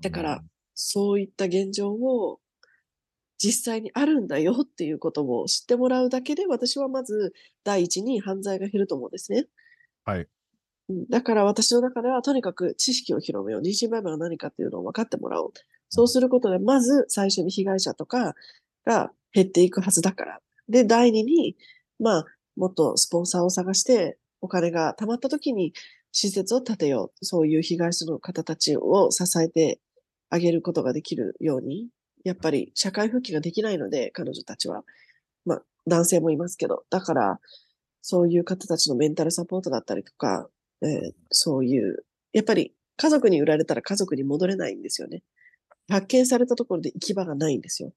[0.00, 0.42] だから、
[0.74, 2.40] そういった現状を
[3.38, 7.32] 実際にあるんだよっていうことを知ってもらうだけで、私はまず
[7.64, 9.46] 第一に犯罪が減ると思うんですね。
[10.04, 10.28] はい。
[11.10, 13.62] だから私の中ではとにかく知識を広めよう。
[13.62, 15.52] 人身売買が何かっていうのを分かってもらおう。
[15.88, 18.34] そうすることで、まず最初に被害者とか
[18.84, 20.40] が減っていくはずだから。
[20.68, 21.56] で、第二に、
[21.98, 22.24] まあ、
[22.56, 25.72] もっとスポンサーを探して、お金が貯まった時に
[26.12, 27.24] 施設を建てよう。
[27.24, 29.80] そういう被害者の方たちを支えて
[30.30, 31.88] あげることができるように。
[32.24, 34.84] やっぱり社会復帰ができないので、彼女たちは。
[35.44, 36.84] まあ、男性もいますけど。
[36.90, 37.40] だから、
[38.02, 40.48] そういう方たちのメンタルサポートだったりとか、
[40.82, 45.22] えー、そういう、やっぱり家族に売られたら家族に戻れないんですよね。
[45.88, 47.92] 発見されたところで行き場がないんですよ。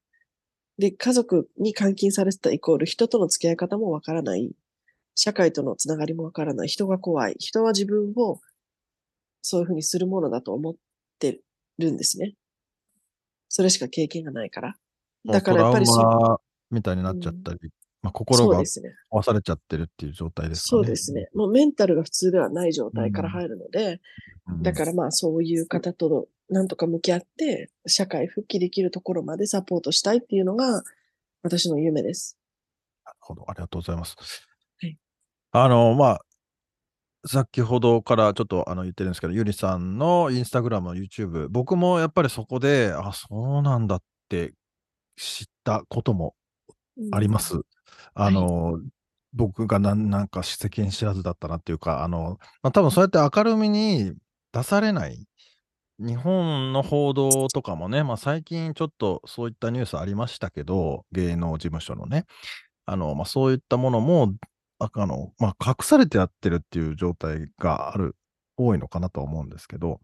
[0.78, 4.52] で、家族に監禁されてたイコール人との付き合い方もわからない。
[5.16, 6.68] 社会とのつながりもわからない。
[6.68, 7.36] 人が怖い。
[7.40, 8.42] 人は自分を
[9.42, 10.76] そういうふうにするものだと思っ
[11.20, 11.40] て
[11.78, 12.34] るんですね。
[13.48, 14.76] それしか経験がないから。
[15.26, 16.74] だからやっぱりそう。
[16.74, 17.70] みたいになっちゃったり、うん、
[18.02, 20.80] まあ、心が壊されちゃってるっていう状態ですかね。
[20.82, 21.30] そうですね。
[21.34, 24.02] もうメンタルが普通ではない状態から入るので、
[24.48, 30.84] うん、だからまあそういう方となんとか向き合って、社会復帰できるところまでサポートしたいっていうのが
[31.43, 32.38] 私の夢です。
[33.05, 33.45] なるほど。
[33.47, 34.15] ありがとうございます。
[34.81, 34.97] はい、
[35.51, 36.19] あの、まあ、
[37.27, 44.53] 先ほどからちょっとあの言ってるんですけど、ゆりさんのインスタグラム、YouTube、僕もやっぱりそこで、あ、そうなんだって
[45.17, 46.36] 知ったことも
[47.12, 47.55] あります。
[47.55, 47.63] うん、
[48.13, 48.84] あの、はい、
[49.34, 54.13] 僕がなんなんか世間知らずだったなっていうか、あの、まあ、多分そうやって明るみに
[54.51, 55.25] 出されない
[55.99, 62.25] 日本の報道とかもね、まあ、最近ちょっとそういったニュースありましたけど、芸能事務所のね、
[62.86, 64.34] あの、まあ、そういったものも、
[64.79, 68.15] ああの、まあ、隠されてやってるっていう状態がある、
[68.58, 69.99] 多いのかなとは思うんですけど、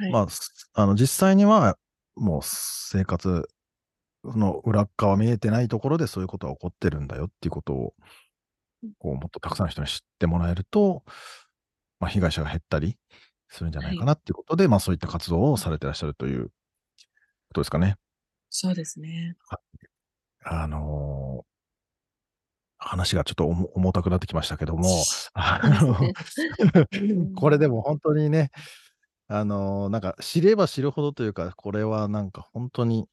[0.00, 0.28] はい、まあ、
[0.74, 1.76] あの、実際には、
[2.16, 3.48] もう生活
[4.24, 7.94] の裏側見えてないところでそういうことが起こってるんだよっていうことを、
[8.98, 11.02] こう、もっとたくさんの人に知ってもらえると、
[12.00, 12.96] まあ、被害者が減ったり、
[13.48, 16.50] するんじゃないかなっていうことで、はい、まあそういった活動をされてらっしゃるというこ
[17.54, 17.96] とですかね。
[18.50, 19.36] そうですね。
[20.44, 21.44] あのー、
[22.78, 24.88] 話がちょっと重たくなってきましたけども、
[25.34, 25.96] あの
[27.36, 28.50] これでも本当にね、
[29.26, 33.06] あのー、なんか知れば知るほどというか、これはなんか本当に、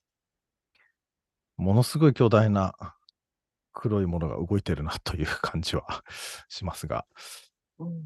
[1.58, 2.74] ものすごい巨大な
[3.74, 6.04] 黒いものが動いてるなという感じは
[6.50, 7.06] しますが、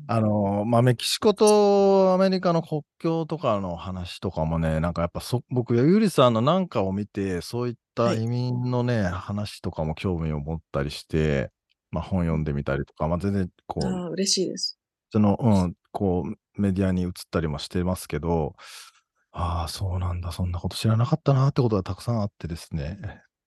[0.07, 11.51] あの、まあ、メキシコとアメリカの国境とかの話とかもね、なんかやっぱそ僕、ゆりさんのなんかを見て、そういった移民のね、話とかも興味を持ったりして、
[11.91, 14.79] ま、本読んでみたりとか、ま、全然こああ、嬉しいです。
[15.11, 18.55] その、うん、こうメディアに移ったりもしてますけど、
[19.31, 22.97] ああ、そうなんだ、そんなこと知らなかったなってことがたくさんあってですね、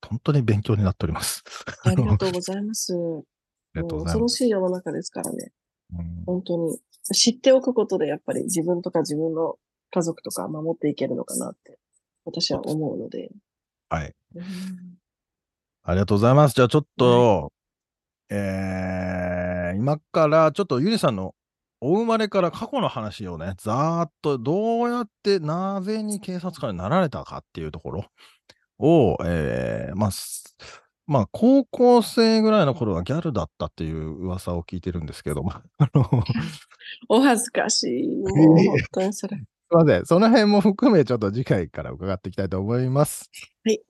[0.07, 1.43] ほんとに勉強になっております。
[1.85, 2.93] ありがとうございます。
[2.93, 2.97] あ
[3.75, 5.53] りがとうござい恐ろしい世の中ですからね。
[6.27, 6.79] 本当に
[7.13, 9.57] 知っておくことでやっぱり自分とか自分の
[9.91, 11.79] 家族とか守っていけるのかなって
[12.25, 13.31] 私は思うので。
[13.89, 14.15] はい。
[14.35, 14.45] うん、
[15.83, 16.55] ありがとうございます。
[16.55, 17.53] じゃあちょっと、
[18.31, 21.35] はい、えー、今からちょっとゆりさんの
[21.81, 28.05] お生まれから過去の話をね、ざーっとどうやってなぜに警察官になられたかっていうところ
[28.79, 30.11] を、えー、まあ、
[31.07, 36.25] まあ、高校生ぐらいの頃はギャルだったっていう噂を聞いてるんですけども、 あの、
[37.09, 38.09] お恥ずかしい。
[38.09, 39.37] も う本当にそれ。
[39.37, 40.07] すいません。
[40.07, 43.31] その辺も含めちょっと次回から伺っていきたいと思います。
[43.65, 43.81] はい。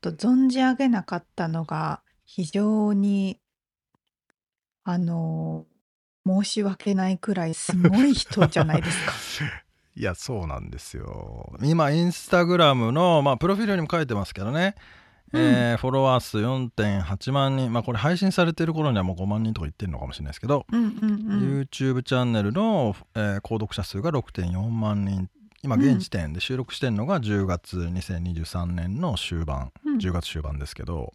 [0.00, 3.40] と存じ上げなかったのが、非常に
[4.90, 5.66] あの、
[6.26, 9.12] 申し訳ないくらいすごい人じゃないですか。
[9.94, 11.58] いや、そうなんですよ。
[11.62, 14.76] 今、インスタグラムの、まあ、プロフィールにも書いてますけどね、
[15.34, 15.42] うん。
[15.42, 21.60] えーフォロワー数4.8万人、まあ、これ配信されてる頃にはもう5万人とか言ってるのかもしれないですけど、うんうんうん。
[21.60, 25.28] YouTube チャンネルの、えー購読者数が6.4万人
[25.62, 29.98] 今うん現時点で収録してるのが10月2023年の終盤、うん。
[29.98, 31.12] 10月終盤ですけど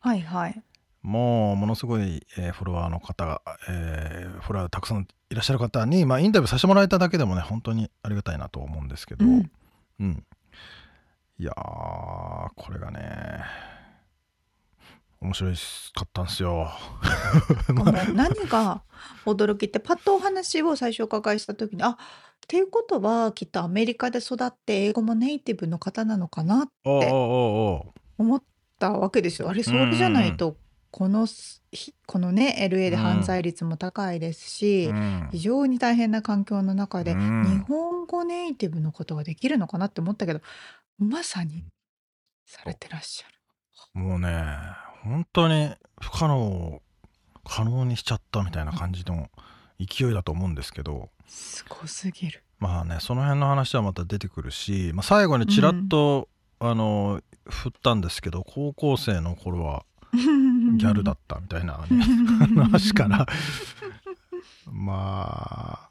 [0.00, 0.62] はいはい。
[1.02, 9.50] もうものすごい、えーフォロワーの方が、えーフォロワーたくさんいらっしゃる方に、まあ、インタビューさせてもらえただけでもね本当にありがたいなと思うんですけど、うん。
[10.00, 10.24] うん
[11.38, 11.54] いやー
[12.56, 13.44] これがね
[15.20, 15.60] 面白いか
[16.04, 16.70] ったんですよ。
[18.14, 18.82] 何が
[19.24, 21.96] 驚きってパッとお話を最初お伺いした時にあっ
[22.46, 28.42] ていうことはきっとアメリカで育って英語もネイティブの方なのかなって思っ
[28.78, 29.48] たわけですよ。
[29.48, 30.56] あれそれじゃないと
[30.90, 31.26] この
[32.06, 40.40] このね LA で犯罪率も高いですし、うん非常に大変な環境の中で、うん日本語ネイティブのことができるのかなって思ったけど
[40.98, 41.64] まさに
[42.46, 44.00] されてらっしゃる。
[44.00, 44.28] もうね
[45.06, 46.82] 本当に不可能を
[47.44, 49.28] 可能にしちゃったみたいな感じの
[49.78, 52.42] 勢いだと思うんですけどすごすぎる。
[52.58, 60.20] まあねその辺の話はまた出てくるし、まあ、最後にちらっと、あの振ったんですけど高校生の頃はギ
[60.78, 62.02] ギャルだったみたいな、ね、
[62.62, 63.26] 話から
[64.72, 65.90] まあ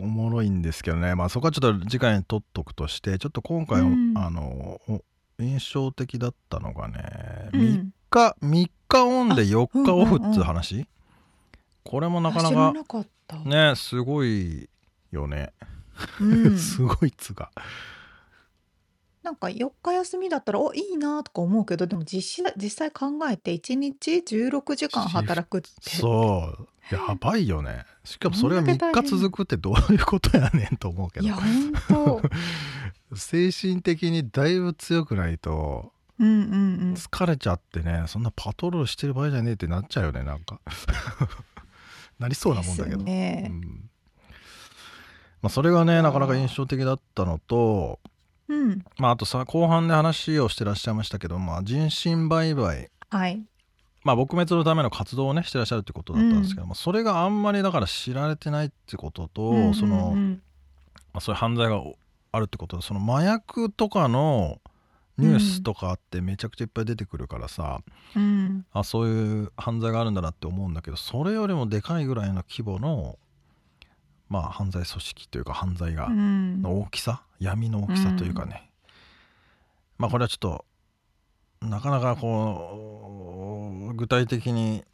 [0.00, 1.14] おもろいんですけどね。
[1.14, 4.16] まあそこはちょっと次回に取っとくとしてちょっと今回、うん。
[4.16, 5.04] あのお
[5.38, 10.30] 印象的だったのがね、3うん日3日オンで4日オフっあうんうん。
[10.30, 10.86] うんつう話、
[11.84, 13.04] これもなかなか。
[13.44, 14.68] ねすごい
[15.12, 15.52] よね、
[16.20, 16.56] うん。
[16.58, 17.52] すごいっつうか
[19.22, 25.68] なんか4日休みだったらおいいなとか思うけどでも実際実際考えて1日16時間働くって。
[25.96, 26.68] そう。
[26.90, 27.84] やばいよね。
[28.02, 29.02] しかもそれが3どんだけ大変。
[29.04, 31.26] 日続くってどういうことやねんと思うけど。
[31.26, 32.22] いや本当
[33.14, 36.56] 精神的にだいぶ強くないとうんうんう
[36.92, 36.94] ん。
[36.94, 40.60] 疲れちゃってねそんなパトロールしてる場合じゃねえってなっちゃうよねなんか。
[42.18, 43.48] なりそうなもんだけど、ね。
[43.50, 43.90] うん。
[45.42, 47.98] まあ、それがねなかなか印象的だったのと
[48.48, 48.84] うん。
[48.98, 52.90] まああとさ後半で話をしてらっしゃいましたけど、まあ、人身売買。
[53.08, 53.42] はい。
[54.04, 59.74] まあ撲滅のための活動をねしてらっしゃるってことだったんですけども、それがあんまりだから知られてないってことと、うんうんうん。
[59.74, 60.14] その、
[61.12, 61.82] まあ、そういう犯罪が
[62.32, 64.58] あるってことでその麻薬とかの
[65.20, 67.80] ニュースとかってめちゃくちゃいっぱい出てくるからさ、
[68.16, 68.66] うん。
[68.72, 73.18] あそういう犯罪があるんだなって思うんだけどそれよりもでかいぐらいの規模の
[74.28, 76.62] まあ犯罪組織というか犯罪が、うん。
[76.62, 77.22] の大きさ？
[77.38, 78.70] 闇の大きさというかね、
[79.98, 80.64] まあこれはちょっと
[81.62, 84.84] なかなかこう具体的に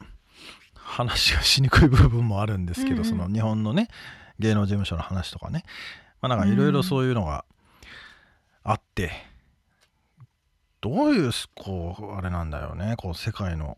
[0.73, 2.99] 話がしにくい部分もあるんですけど、うん。
[2.99, 3.89] うんその日本のね
[4.39, 5.63] 芸能事務所の話とかね。
[6.21, 7.45] まあなんかいろいろそういうのが
[8.63, 9.11] あって、
[10.87, 12.95] どういうこうあれなんだよね。
[12.97, 13.77] こう世界の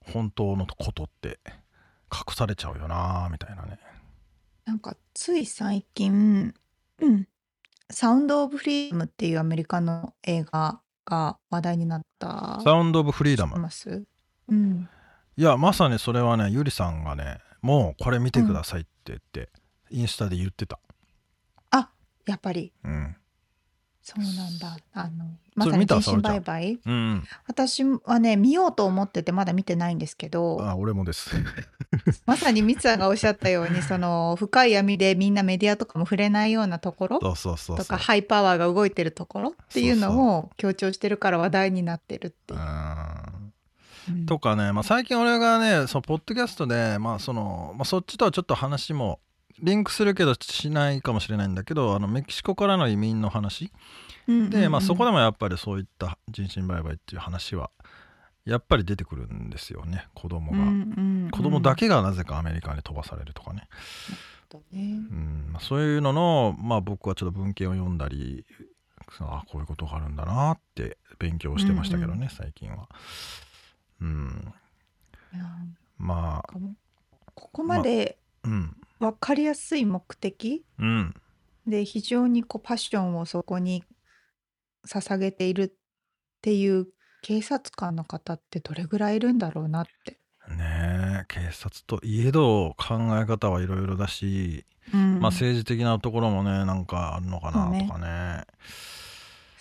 [0.00, 1.38] 本当のことって
[2.10, 3.78] 隠されちゃうよなみたいなね。
[4.64, 6.54] なんかつい最近、
[7.02, 7.28] うん、
[7.90, 12.58] サウンド・オブ・フリーダムっていうアメリカの映画が話題になった。
[12.64, 13.54] サウンド・オブ・フリーダム？
[14.48, 14.88] うん。
[15.36, 19.50] いやまさにそれはねゆりさんがねもうこれ見てくださいって言って、
[19.90, 20.80] インスタで言ってた、
[21.70, 21.90] あ
[22.24, 22.72] やっぱり。
[22.82, 23.16] うん、
[24.06, 24.76] そうなんだ。
[24.94, 25.24] あの
[25.56, 26.78] まさに人身売買？
[26.86, 27.24] うんうん。
[27.48, 30.62] 私はね見ようと思っててまだ見てないんですけど。
[30.62, 31.28] あ俺もです。
[32.24, 37.20] まさにミツさんがおっしゃったようにその深い闇でみんなメディアとかも触れないようなところ？
[37.20, 37.84] そうそうそうそう。
[37.84, 39.48] とかハイパワーが動いてるところ？
[39.50, 42.60] っていうのを強調してるから話題になってるっていう。
[42.60, 42.62] う。
[42.62, 43.52] ん
[44.10, 44.26] うん。
[44.26, 49.18] とかね、まあ、最近俺がねそのポッドキャストで、まあそのまあ、そっちとはちょっと話も
[49.60, 53.72] リンクするけどしないかもしれないんだけどあのメキシコからの移民の話。
[54.28, 54.50] うんうんうん。
[54.50, 57.70] で、まあ、そこでもやっぱりそういった人身売買っていう話は
[58.44, 61.30] やっぱり出てくるんですよね子供が、うんうんうん。
[61.30, 63.68] 子供だけがなぜかアメリカに飛ばされるとかね、
[64.72, 68.44] うんまあそういうのの、まあ、僕はちょっと文献を読んだり
[69.20, 72.88] あこういうことがあるんだなって勉強してましたけどね、うんう最近は。
[74.00, 74.52] うん、
[75.98, 76.52] まあ。
[77.34, 81.14] ここまでうん分かりやすい目的うん
[81.66, 83.82] で非常にこうパッションをそこに
[84.86, 85.72] 捧げているっ
[86.40, 86.86] ていう
[87.22, 90.20] 警察官の方ってどれぐらいいるんだろうなって。
[90.48, 98.46] ねえ警察といえど考え方はいろいろだし、うんまあ政治的なところもねなんかあるのかなとかね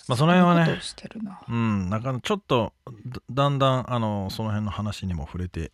[0.07, 1.41] まあその辺はねそういうことをしてるな。
[1.47, 2.73] うんなかちょっと
[3.07, 5.71] だだんだんあのその辺の話にも触れて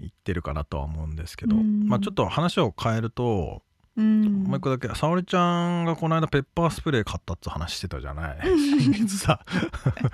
[0.00, 1.86] いってるかなとは思うんですけど、うん。
[1.88, 3.62] まあちょっと話を変えると、
[3.96, 4.44] うん。
[4.44, 8.48] もう一個だけ沙織ちゃんがこの間ペッパースプレー買ったって話してたじゃない？
[8.48, 8.80] うん。
[8.80, 9.44] 先月さ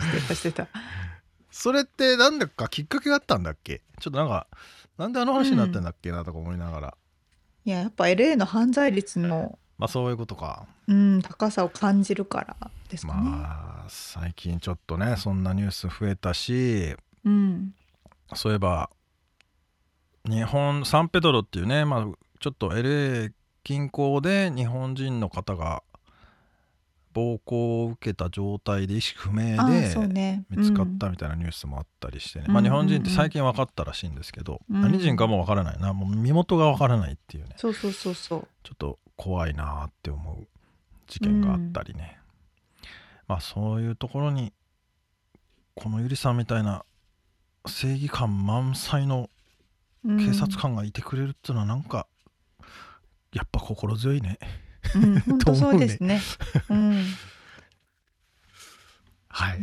[0.01, 0.69] してたしてた。
[1.51, 3.83] それってなんだかきっかけがあったんだっけ？
[4.01, 4.47] ちょっとなんか
[4.99, 6.95] なんであの話になってんだっけなとか思いながら、
[7.65, 10.67] いややっぱ LA の犯罪率の、まあそういうことか。
[10.89, 13.21] うん、高さを感じるからですかね。
[13.23, 17.75] まあ最近ちょっとねそんなニュース増えたしうん。
[18.35, 18.91] そういえば
[20.29, 22.07] 日本サンペドロっていうね、まあ、
[22.41, 23.33] ちょっと LA
[23.65, 25.83] 近郊で日本人の方が
[27.13, 30.45] 暴行を受けた状態で意識不明で。
[30.51, 32.55] 見つかったみたいなニュースもあったりしてね、うん。
[32.55, 34.83] まあ、日本人って最近分かったらしいんですけど、うん。
[34.83, 35.95] 何人かも分からないな。
[35.95, 37.55] もう身元が分からないっていうね。
[37.57, 38.49] そうそうそうそう。
[38.63, 40.47] ちょっと怖いなって思う
[41.07, 42.19] 事件があったりね、
[43.29, 44.53] まあそういうところに
[45.75, 46.85] このゆりさんみたいな
[47.67, 49.29] 正義感満載のうん
[50.07, 52.07] 警察官がいてくれるっていうのはなんか
[53.33, 54.39] やっぱ心強いね
[54.95, 56.21] うん、本当 そうですね。
[56.69, 57.05] うん。
[59.29, 59.61] はい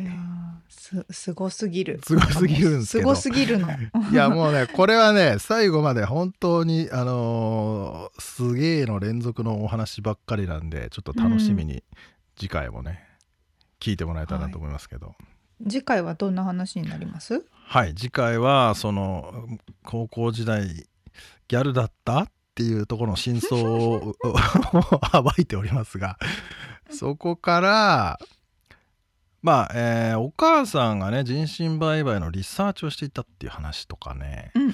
[0.70, 2.00] すすごすぎる。
[2.06, 3.68] すごすぎるんですけどすごすぎるの。
[3.72, 11.84] いやもうねこれはね最後まで本当にあのーすげえの連続のお話ばっかりなんでちょっと楽しみに
[12.36, 13.04] 次回もね、
[13.80, 15.16] 聞いてもらえたらなと思いますけど
[15.68, 17.46] 次回はどんな話になります？
[17.66, 19.48] はい、次回はその
[19.84, 20.68] 高校時代
[21.48, 24.16] ギャルだったっていうところの真相を
[25.24, 26.18] 暴いておりますが
[26.92, 28.20] そこから
[29.42, 34.74] まあ、えーお母さんがね人身売買のリサーチをしていたっていう話とかねうんうん。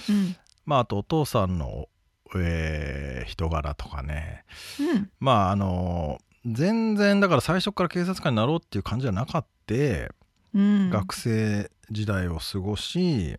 [0.65, 1.87] まああとお父さんの、
[2.35, 4.43] えー人柄とかね
[4.79, 5.09] うん。
[5.19, 10.11] まああの全然だから最初から警察官になろうっていう感じじゃなかって、
[10.53, 10.89] うん。
[10.89, 13.37] 学生時代を過ごし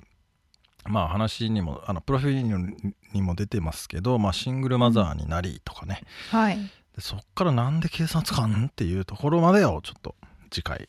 [0.85, 6.59] まあ話にもあのプロフィールにも出てますけど、まあ、シングルマザーになりとかね、はい。
[6.95, 10.15] でそっからなんで警察官っていうところまでをちょっと
[10.51, 10.89] 次回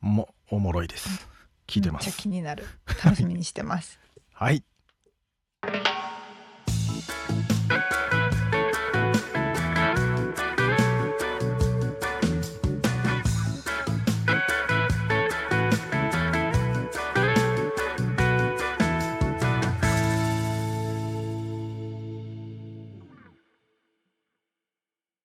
[0.00, 1.28] もおもろいです
[1.66, 2.64] 聞いてます気になる。
[3.04, 3.98] 楽しみにしてます。
[4.32, 4.64] はい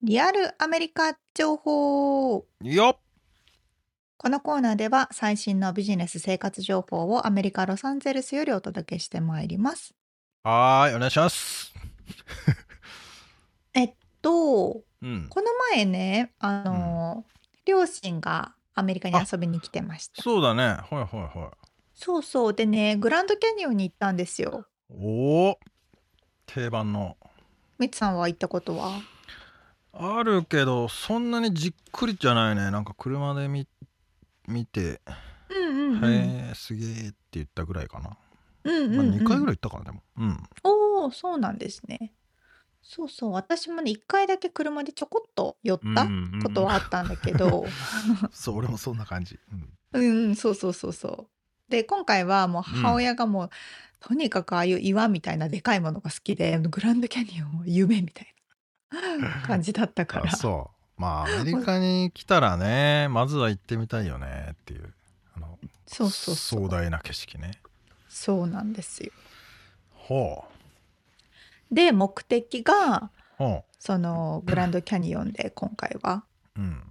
[0.09, 2.43] リアルアメリカ情報。
[2.63, 2.97] よっ
[4.17, 9.93] このコーナーでは最新のビジネス生活情報をアメリカ・ロサンゼルスよりお届けしてまいります。
[10.41, 11.75] はーいお願いします
[13.75, 13.93] えっ
[14.23, 17.23] と、うんこの前ね、あの、
[17.65, 20.23] 両親がアメリカに遊びに来てました。
[20.23, 21.57] そうだねはいはいはい
[21.93, 22.53] そうそう。
[22.55, 24.65] でね、グランドキャニオンに行ったんですよ。
[24.89, 25.59] おお
[26.47, 27.15] 定番の
[27.77, 29.18] みつさんは行ったことは？
[29.93, 33.67] あるけどそんなにじっくりじゃないねなんか車で見
[34.47, 35.01] 見て
[35.49, 36.13] うんうんうん。
[36.13, 38.17] へえすげえって言ったぐらいかな、
[38.63, 39.13] うんうん、まあ、うん。
[39.15, 42.13] 2回ぐらい行ったかなでもうんおお、そうなんですね。
[42.81, 43.31] そうそう。
[43.33, 46.07] 私もね、1回だけ車でちょこっと寄った
[46.41, 47.65] ことはあったんだけど、
[48.31, 51.71] そう俺もそんな感じ、うんうんうん、そうそうそうそう。
[51.71, 53.49] で、今回はもう母親がもう、
[53.99, 58.38] とにかくああいう岩みたいなでかいものが好きで、グランドキャニオンは夢みたいな
[59.45, 60.31] 感じだったかあら。
[60.31, 61.01] そう。
[61.01, 64.93] まあアメリカに来たらねまずは行ってみたいよねっていう
[65.35, 66.35] あのそうそう。
[66.35, 67.51] 壮大な景色ね。
[68.09, 69.11] そうなんですよ。
[69.93, 70.43] ほ
[71.71, 73.11] で、目的が、
[73.79, 76.23] そのグランドキャニオンで今回は、
[76.57, 76.83] ううん。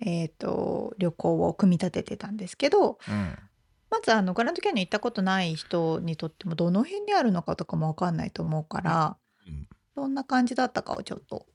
[0.00, 3.38] えっ、と、旅行を組み立ててたんですけど、うん。
[3.90, 9.16] まずあのグランドキャニオン行ったことない人にとってもどの辺にあるのかとかも分かんないと思うから、
[9.46, 11.46] うんどんな感じだったかをちょっと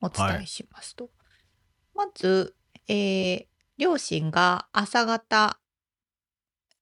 [0.00, 1.10] お伝えしますと、
[1.94, 2.54] まず、
[2.88, 3.50] えー
[3.80, 5.58] 両親が朝方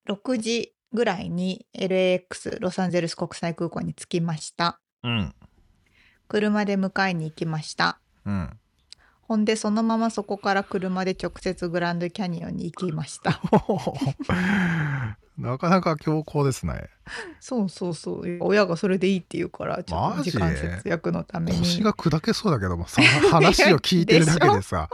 [0.08, 4.80] 6時ぐらいに LAX ロサンゼルス国際空港に着きました。
[5.04, 5.32] うん
[6.26, 8.00] 車で迎えに行きました。
[8.24, 8.50] うん
[9.22, 13.40] ほんでそのままそこから車で直接グランドキャニオンに行きました。
[15.38, 16.88] なかなか強行ですね。
[17.38, 18.38] そうそうそう。
[18.40, 21.58] 親がそれでいいって言うから、ちょっと時間節約のために。
[21.58, 24.90] 腰が砕けそうだけどもその話を聞いてるだけでさ。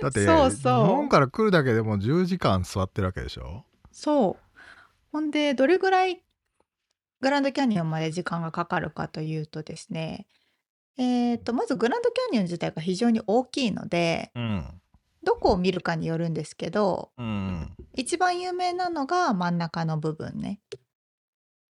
[0.00, 0.86] だってそうそう。
[0.86, 3.64] 日本から来るだけでも10時間座ってるわけでしょ？
[3.90, 4.60] そう。
[5.12, 6.22] ほんで、どれぐらい
[7.20, 10.26] グランドキャニオンまで時間がかかるかというとですね、
[10.98, 14.80] えーと、まずグランドキャニオン自体が非常に大きいので、うん
[15.24, 20.60] どこを見るかによるんですけど、うん一番有名なのが真ん中の部分ね。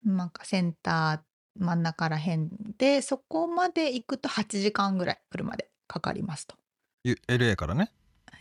[0.03, 6.55] なんかセンター真ん中ら辺で、そこまで行くと8時間ぐらい車でかかりますと。
[7.03, 7.91] ゆ LA からね、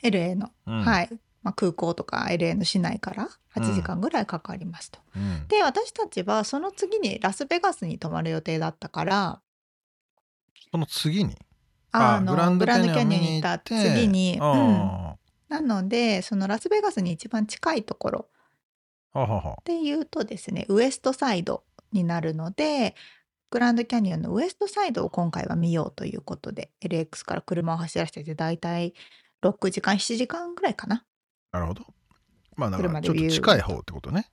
[0.03, 1.11] LA の、うんはい。
[1.43, 4.99] まあ、空港とか LA の市内から8時間ぐらいかかりますと。
[5.17, 9.41] うんで私たちはその次にラスベガスに泊まる予定だったから
[10.71, 11.37] その次に？
[11.93, 15.17] あのグランドキャニオン見に行った次に、うん、あ
[15.49, 18.29] なのでそのラスベガスに一番近いところ。
[19.15, 22.95] っていうとですねウエストサイドになるので
[23.51, 28.95] グランドキャニオンのウエストサイドを今回は見ようということで LX から車を走らせててだいたい
[29.43, 31.05] 6時間7時間ぐらいかな。
[31.53, 31.85] なるほど。
[32.55, 34.29] まあだからちょっと近い方ってことね。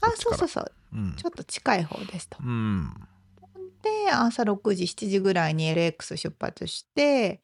[0.00, 0.72] あそうそうそう。
[0.94, 1.16] うん。
[1.16, 2.38] ちょっと近い方ですと。
[2.40, 2.94] うん
[3.82, 7.42] で朝6時7時ぐらいに LX 出発して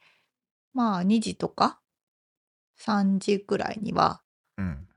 [0.73, 1.81] まあ2時とか
[2.81, 4.23] 3時ぐらいには
[4.57, 4.89] うん。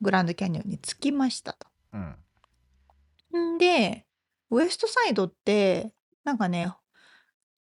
[0.00, 1.66] グランドキャニオンに着きましたと。
[1.92, 3.54] うん。
[3.54, 4.06] んで
[4.50, 5.92] ウエストサイドって
[6.24, 6.72] なんかね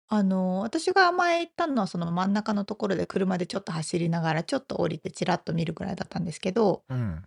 [0.07, 7.23] あの私が前行ったのはその真ん中のところで車でちょっと走りながらちょっと降りてちらっと見るぐらいだったんですけどうん。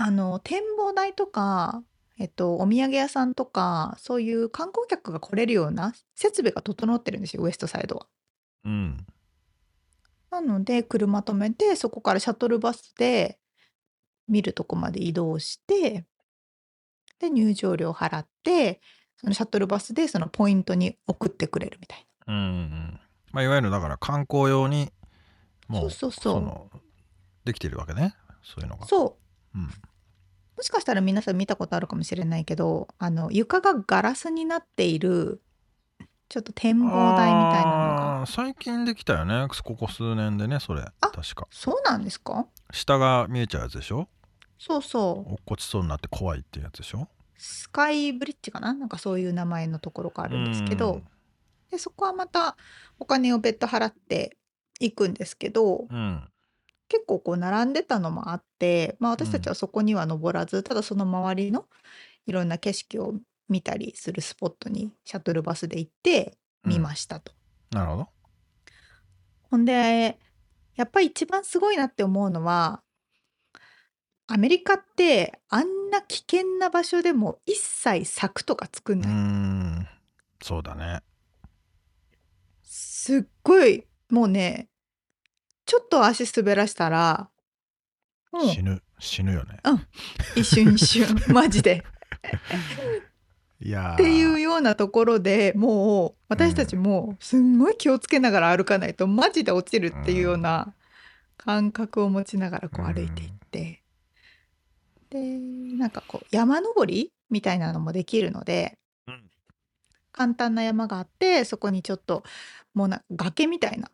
[0.00, 1.82] あの展望台とか、
[2.18, 8.06] えっと、お土産屋さんとかそういう観光客が来れるような設備が整ってるんですよウエストサイドは。
[8.64, 9.06] うん。
[10.30, 13.38] なので車止めてそこからシャトルバスで
[14.28, 16.04] 見るとこまで移動して
[17.18, 18.80] で入場料払って
[19.16, 23.00] そのシャトルバスでそのポイントに送ってくれるみたいうんうん
[23.32, 24.90] まあいわゆるだから観光用に
[25.66, 26.42] もうそうそうそう。
[26.42, 26.70] の
[27.44, 28.82] できてるわけねそういうのが。
[28.82, 29.18] なそ
[29.54, 29.58] う。
[29.58, 29.70] うん
[30.58, 35.40] もしかしたら皆さん見たことあるかもしれないけどあの床がガラスになっている
[36.28, 39.46] ちょっと展望台みたいなのが最近できたよね。
[39.62, 40.82] ここ数年でねそれ。
[41.00, 41.46] 確か。
[41.52, 42.48] そうなんですか？
[42.72, 44.08] 下が見えちゃうやつでしょ？
[44.58, 45.32] そうそう。
[45.34, 47.06] 落っこちそうになって怖いっていうやつでしょ？
[47.36, 48.74] スカイブリッジかな？
[48.74, 51.02] なんかそういう名前のところがあるんですけど、
[51.70, 52.56] でそこはまた
[52.98, 54.36] お金を別途払って
[54.80, 55.86] 行くんですけど。
[55.88, 56.28] うんうん
[56.88, 61.66] 結構こう並んでたのもあって、まあ、私たちはそこには登らず、ただその周りの
[62.26, 63.14] いろんな景色を
[63.48, 67.32] 見たりするスポットにシャトルバスで行って見ましたと。
[67.70, 68.08] なるほど。
[69.50, 70.18] ほんで
[70.76, 72.82] やっぱり一番すごいなって思うのは
[74.26, 79.14] アメリカってあんな危険な場所でも一切柵とか作んうーない。
[79.14, 79.88] ん。
[80.42, 81.00] そうだね。
[82.62, 84.68] すっごいもうね
[85.68, 87.28] ちょっと足滑らしたら
[88.32, 89.58] もう死ぬ死ぬよね。
[90.34, 91.06] 一瞬一瞬。
[91.32, 91.84] マジで。
[93.60, 93.94] いやー。
[93.94, 100.74] っていうようなところでもう私たちもすんごい気をつけながら歩かないとマジで落ちるっていうような
[101.36, 103.82] 感覚を持ちながらこう歩いていって。
[105.10, 105.38] で
[105.76, 109.30] なんかこう山登りみたいなのもできるのでうん。
[110.12, 112.24] 簡単な山があってそこにちょっと
[112.72, 113.90] もうな崖みたいな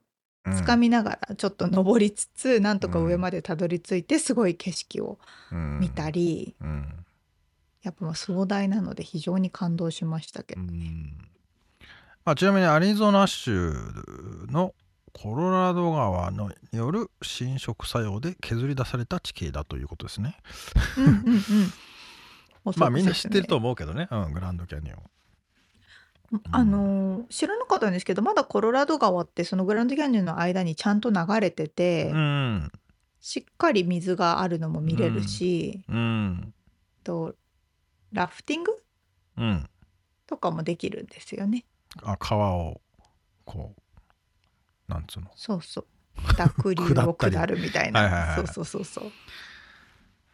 [0.46, 5.18] うん掴みながらちょっと登りつつなんとか上までたどり着いてすごい景色を
[5.50, 7.04] うん見たりうん
[7.82, 10.62] やっぱまあ壮大なので非常に感動しましたけうど。
[10.62, 11.30] ん
[12.24, 13.74] まあ、ちなみにアリゾナ州
[14.48, 14.74] の
[15.12, 20.36] コロラド川のによる侵食作用で削り出された地形だということですね。
[20.96, 21.44] うんうんうん。
[22.76, 25.02] まあみんな知ってると思思うけどね、うん、グランドキャニオン。
[26.36, 26.42] う。
[26.52, 32.72] あのー知らなかったんですけどまだコロラド川ってそのグランドキャニオンの間にちゃんと流れてて、うん、
[33.20, 36.52] しっかり水があるのも見れるし、うん、
[37.02, 37.34] と
[38.12, 38.72] ラフティング？
[39.38, 39.70] うん。
[40.26, 41.64] とかもできるんですよね。
[42.02, 42.80] あ川を
[43.44, 43.74] こ
[44.88, 45.30] うなんつうの？
[45.34, 45.86] そうそう。
[46.36, 48.00] 濁流を下ったり下るみたいな。
[48.04, 49.12] はいはいはいそうそうそうそう。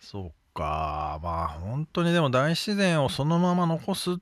[0.00, 4.18] そうかまあ本当にでも大自然をそのまま残す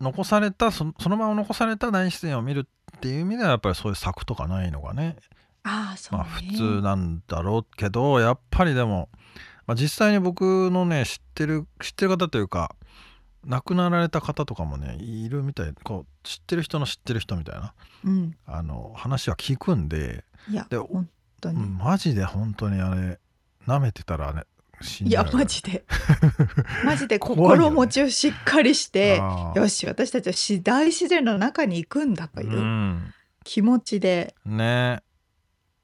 [0.00, 2.66] 残されたそそのまま残された大自然を見る
[2.96, 5.16] っていう意味ではやっぱりそういう柵とかないのがね。
[5.62, 6.24] ああそうね。
[6.24, 9.08] まあ普通なんだろうけどやっぱりでも
[9.66, 12.74] まあ、実際に僕のね知ってる知ってる方というか
[13.46, 15.74] 亡くなられた方とかもねいるみたい。
[15.82, 17.74] こう知ってる人の知ってる人みたいな、
[18.04, 21.08] うん、あの話は聞くんでいやで本
[21.40, 23.18] 当に、マジで本当にあれ
[23.66, 24.44] 舐めてたらね
[25.02, 25.84] いやマジで。
[26.84, 32.98] マジで心持ちをしっかりして、ね、よし私たちは大自然の中に行くんだという
[33.44, 35.02] 気持ちで、うん、ね。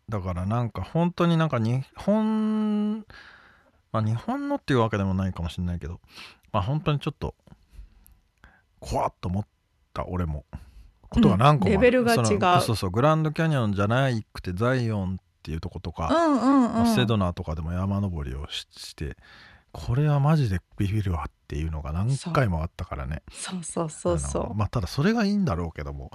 [0.08, 3.04] だからなんか本当になんか日本
[3.92, 6.00] まあ日本のっていうわけでもないかもしれないけど
[6.52, 7.34] まあ本当にちょっと
[8.80, 9.46] 怖っと思っ
[9.92, 10.44] た俺も。
[11.10, 12.22] ことが何個も、うん、レベルが違う。
[12.62, 19.16] そうそうグランドキャニオンじゃなくてザイオンっていうとことか、うんうんうん、セドナとかでも山登りをして
[19.72, 23.22] これはマジでビビるわっていうのが何回もあったからね。
[23.30, 24.54] そうそうそうそう。
[24.54, 26.10] まあただそれがいいんだろうけども。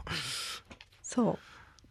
[1.02, 1.38] そ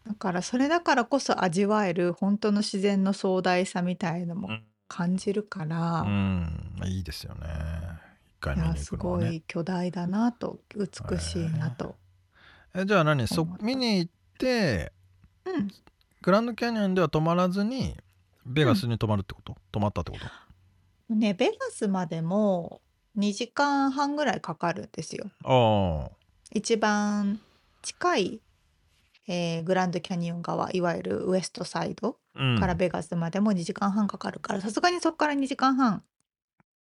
[0.05, 0.07] う。
[0.07, 4.49] だからそれだからこそ味わえる本当の自然の壮大さみたいのも
[4.87, 7.47] 感じるから、うん、いいですよね。
[8.27, 11.95] 一回見に行くの、ね、すごい巨大だなと美しいなと、
[12.75, 13.27] えー、えじゃあ何？
[13.27, 14.93] そ見に行って、
[15.45, 15.67] うん、
[16.21, 17.95] グランドキャニオンでは泊まらずに
[18.45, 20.17] ベガスに泊まるってこと、うん、泊まったってこ
[21.09, 21.15] と？
[21.15, 22.81] ねベガスまでも
[23.17, 25.25] 2時間半ぐらいかかるんですよ。
[25.43, 26.09] あ
[26.51, 27.39] 一番
[27.81, 28.41] 近い
[29.27, 32.17] えー、グランドキャニオン側いわゆるウエストサイド
[32.59, 36.03] からベガスまでも2時間半かかるからさすがにそこから2時間半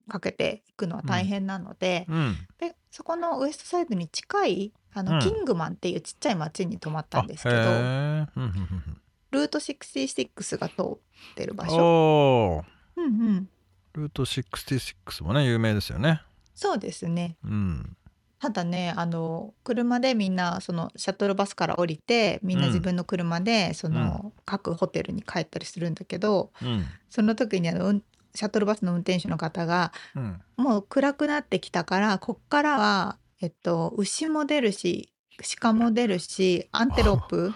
[0.07, 7.55] かけていくのは大変なので、うん、でそこのウエストサイドに近いあの、うん、キングマンっていうちっちゃい町に泊まったんですけど
[9.35, 10.97] ルート66が通っ
[11.35, 12.63] てる場所。
[12.95, 13.49] うんうん、
[13.93, 16.21] ルート66もね有名ですよね。
[16.53, 17.35] そうですね。
[17.43, 17.97] うん、
[18.39, 26.85] ただねあの車でみんなそのシャトルバスから降りてみんな自分の車でその、各ホテルに帰ったりするんだけどうん。
[27.09, 27.99] その時にあの、
[28.33, 30.41] シャトルバスの運転手の方がうん。
[30.55, 35.09] もう暗くなってきたからこっからは、えっと、牛も出るし
[35.59, 37.53] 鹿も出るしアンテロープ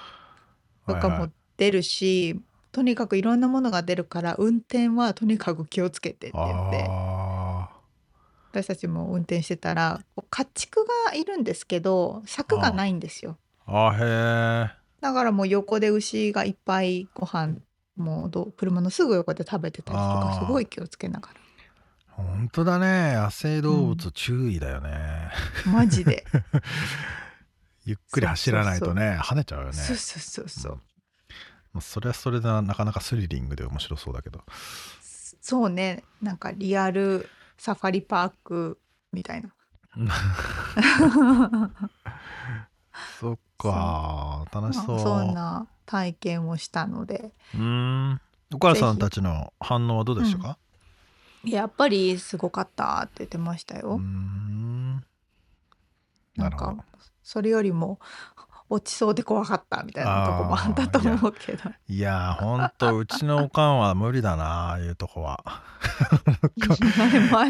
[0.88, 1.30] とかも
[1.60, 2.39] 出るし
[2.72, 6.89] とにかくいろんなものが出るから運転はとにかく気をつけてって言って。
[8.51, 10.01] 私たちも運転してたら
[10.32, 13.38] 家畜がいるんですけど柵がないんですよ。
[13.68, 17.57] あへえだからもう横で牛がいっぱいご飯
[17.95, 21.36] もうど車のすぐ横で食べてたりとかすごい気をつけながら。
[22.10, 23.14] 本当だね。
[23.14, 25.30] 野生動物注意だよね、
[25.68, 26.26] うん、マジで。
[27.86, 29.74] ゆっくり走らないとね跳ねちゃうよね。
[29.74, 30.82] そうそうそうそう、
[31.76, 34.41] うん、それはそれでなかなかスリリングで面白そうだけど。
[35.41, 36.03] そうね。
[36.22, 38.80] なんかリアルサファリパーク
[39.11, 39.49] みたいな。
[43.20, 44.45] そっか。
[44.51, 47.32] 楽しそう、そんな体験をしたので。
[47.55, 48.22] うん。
[48.53, 50.57] お母さんたちの反応はどうでしたか、
[51.43, 53.95] うん、やっぱりすごかったって言ってましたよ。
[53.95, 55.03] うん。
[56.36, 56.76] なんか
[57.22, 57.99] それよりも
[58.70, 61.63] 落ちそうで怖かったみたいなとこもあったと思うけど。
[61.88, 65.43] いやほんとうちのおかんは無理だなあいうとこは。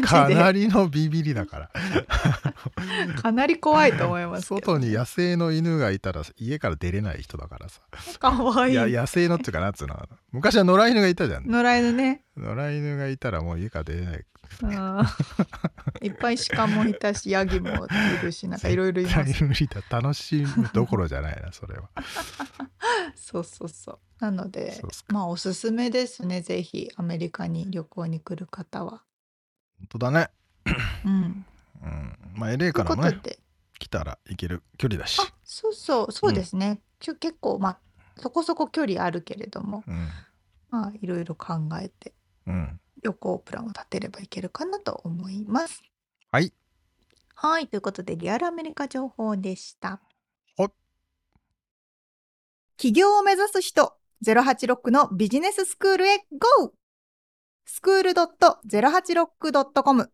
[0.02, 1.70] かなりのビビりだから。
[3.20, 7.80] かなり怖いと思います外に野生の犬がいたら家から出れない人だからさ。
[8.18, 8.72] かわいい。
[8.72, 9.96] いや野生のっていうかなんつうの
[10.32, 11.46] 昔は野良犬がいたじゃん。
[11.46, 12.24] 野良犬ね。
[12.36, 14.24] 野良犬がいたらもう家から出れない
[16.02, 17.78] いっぱい鹿もいたしヤギもい
[18.22, 19.82] るしなんかいろいろいます、無理だ。
[19.88, 21.88] 楽しむどころじゃないなそれは。
[23.14, 23.98] そうそうそう。
[24.18, 29.02] なのでまあおすすめですねぜひアメリカに旅行に来る方は。
[29.78, 30.30] 本当だね。
[31.04, 31.44] うん、
[31.82, 33.18] うん、まあ LA からもね
[33.78, 35.20] 来たら行ける距離だし。
[35.44, 37.78] そうそうそうですね、うん、結構まあ
[38.18, 40.08] そこそこ距離あるけれども、うん、
[40.70, 42.12] まあいろいろ考えて、
[42.46, 45.82] うん、旅行プランを立てればいけるかなと思います。
[46.30, 46.52] はい。
[47.34, 50.00] はい、ということでリアルアメリカ情報でした。
[50.56, 50.70] は
[52.76, 53.94] 起業を目指す人
[54.24, 56.72] 086のビジネススクールへ GO!
[57.64, 60.10] スクール .086.com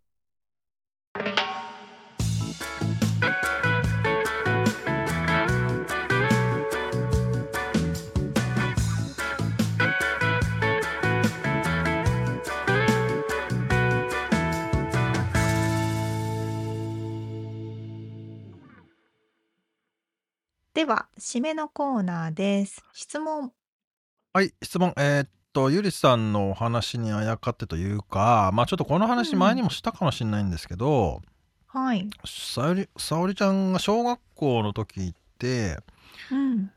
[20.76, 22.84] では、締めのコーナーです。
[22.92, 23.50] 質問。
[24.34, 31.22] はい質問えーっとゆりさんのお話にあやかってというかまあちょっとこの話前にもしたかもしれないんですけど、
[31.68, 32.10] はい。
[32.26, 35.78] さおりさおりちゃんが小学校の時って
[36.30, 36.70] うん。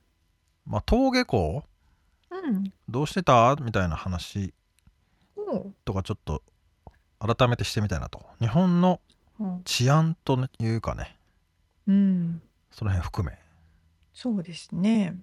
[0.65, 1.65] まあ登下校
[2.31, 2.71] うん。
[2.87, 3.57] どうしてた？
[3.57, 4.53] みたいな話
[5.83, 6.41] とかちょっと
[7.19, 9.01] 改めてしてみたいなと日本の
[9.65, 11.17] 治安というかね、
[11.85, 12.41] うん、
[12.71, 13.37] その辺含め
[14.21, 15.15] そうですね。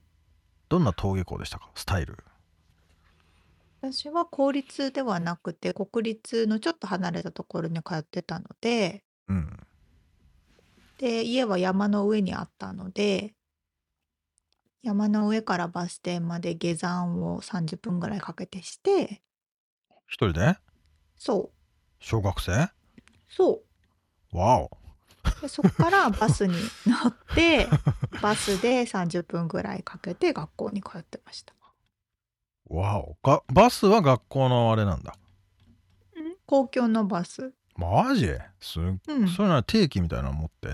[0.70, 1.70] どんな登下校でしたか？
[1.74, 2.16] スタイル。
[3.82, 9.66] 私は公立ではなくて国立のちょっと離れたところに通ってたので、うん、
[10.96, 13.34] で家は山の上にあったので
[14.82, 19.20] 山の上からバス停まで下山を30分ぐらいかけてして
[20.06, 20.56] 一人で？
[21.18, 21.56] そう。
[22.00, 22.70] 小学生？
[23.28, 23.60] そ
[24.32, 24.38] う。
[24.38, 24.70] わお
[25.40, 26.54] でそこからバスに
[26.86, 27.68] 乗って
[28.22, 31.54] バスで30分ぐらいかけて学校に通ってました。
[32.68, 33.16] わお。
[33.22, 35.14] がバスは学校のあれなんだ。
[36.46, 37.52] 公共のバス。
[37.76, 38.30] マジ？
[38.60, 40.68] す、うん、そういうのは定期みたいなの持って？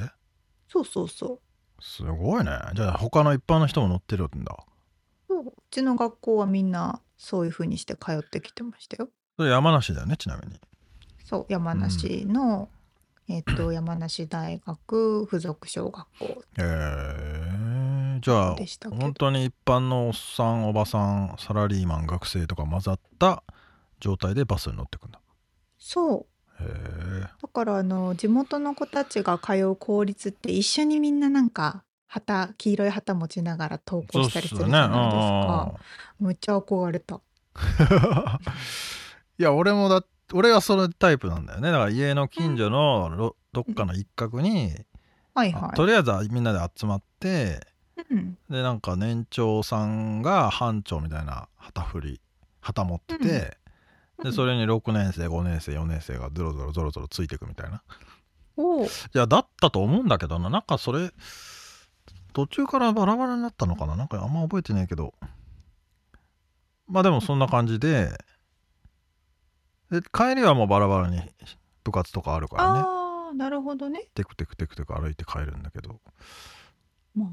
[0.69, 1.41] そうそうそ
[1.79, 1.83] う。
[1.83, 2.53] すごいね。
[2.75, 4.57] じゃあ他の一般の人も乗ってるんだ。
[5.29, 5.47] そう。
[5.49, 9.09] うちの学校はみんなそういう風にして通ってきてましたよ。
[9.37, 10.61] それ山梨だよねちなみに。
[11.25, 12.69] そう山梨の、うん、
[13.29, 18.57] えっ、と 山梨大学附属小学校へえー、じゃあ
[18.91, 23.43] 本当に一般のおっさんおばさんサラリーマン学生とか混ざった
[24.01, 25.21] 状態でバスに乗ってくんだ。
[25.79, 26.33] そう。
[27.41, 35.75] だからあの地元の子たちが通う公立って一緒にみんななんか旗黄色い旗持ちながら登校したりするじゃないですか。
[36.21, 37.21] むっちゃ憧れた。
[39.39, 41.71] いや俺もだ俺はそのタイプなんだよね。
[41.71, 44.73] だから家の近所のどっかの一角に、
[45.35, 47.67] はいはい、とりあえずみんなで集まって、
[48.11, 52.21] うん、でなんか年長さんが班長みたいな旗振り
[52.61, 53.57] 旗持ってて、
[54.23, 57.83] でそれに6年生5年生4年生がゾロゾロゾロゾロついていくみたいな。
[58.57, 60.51] おいやだったと思うんだけどな。
[60.51, 61.11] なんかそれ
[62.33, 63.97] 途中からバラバラになったのかな。
[63.97, 65.15] なんかあんま覚えてないけど。
[66.89, 68.13] まあでもそんな感じで
[69.93, 71.21] で帰りはもうバラバラに
[71.85, 72.81] 部活とかあるからね。
[72.81, 74.09] ああなるほどね。
[74.15, 76.01] テクテクテクテク歩いて帰るんだけど。
[77.15, 77.29] まあ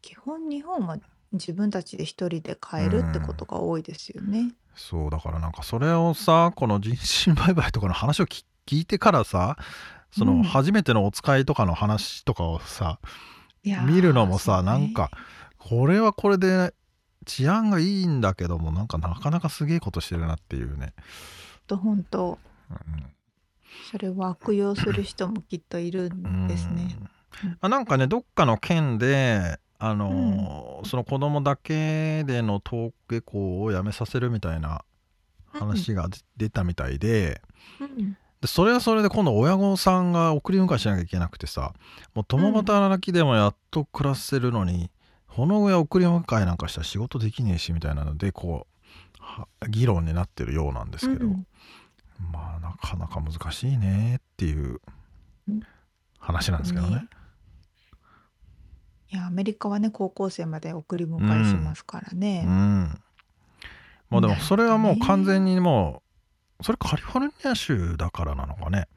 [0.00, 0.98] 基本日本は
[1.32, 4.52] 自分たちで一人で帰るってことが多いですよね。
[4.74, 9.56] そうだからなんかそれをさこの人身売買とかの話を聞いてからさ
[10.10, 12.98] その初めてのお使いとかの話とかをさ、
[13.66, 15.10] うん、見るのもさ、ね、なんか
[15.58, 16.72] これはこれで
[17.26, 20.94] 治安がいいんだけどもなんかなかなかすげえことしてるなっていうね。
[21.66, 22.38] と本当、
[22.70, 22.76] うん、
[23.90, 26.96] それを悪用する人もきっといるんですね。
[27.44, 34.84] うん、あなんかねどっかの県であの、うん、その子供だけでの登下校をやめさせるみたいな
[35.46, 37.40] 話が出たみたいで
[37.80, 41.74] うん、でそれはそれで今度親御さんが送り迎えしなきゃいけなくてさ
[42.14, 44.90] もう共働きでもやっと暮らせるのに、
[45.28, 48.71] この上送り迎えなんかしたら仕事できねえしみたいなのでこう
[49.68, 51.46] 議論になってるようなんですけど、うん、
[52.32, 54.80] まあなかなか難しいねっていう
[56.18, 56.96] 話なんですけどね。
[56.96, 57.08] ね
[59.12, 62.44] いや、アメリカはね、高校生まで送り迎えしますからね。
[62.46, 63.00] うん。
[64.08, 66.02] まあでもそれはもう完全にも
[66.60, 68.88] う、それカリフォルニア州だからなのかね。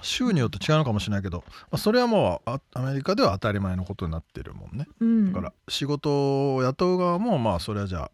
[0.00, 4.86] 州によって違うのかもしれないけど、まあ、それはもうアメリカでは当たり前のことになってるもんね。
[5.00, 8.10] うん、だから仕事を雇う側もまあそれはじゃあ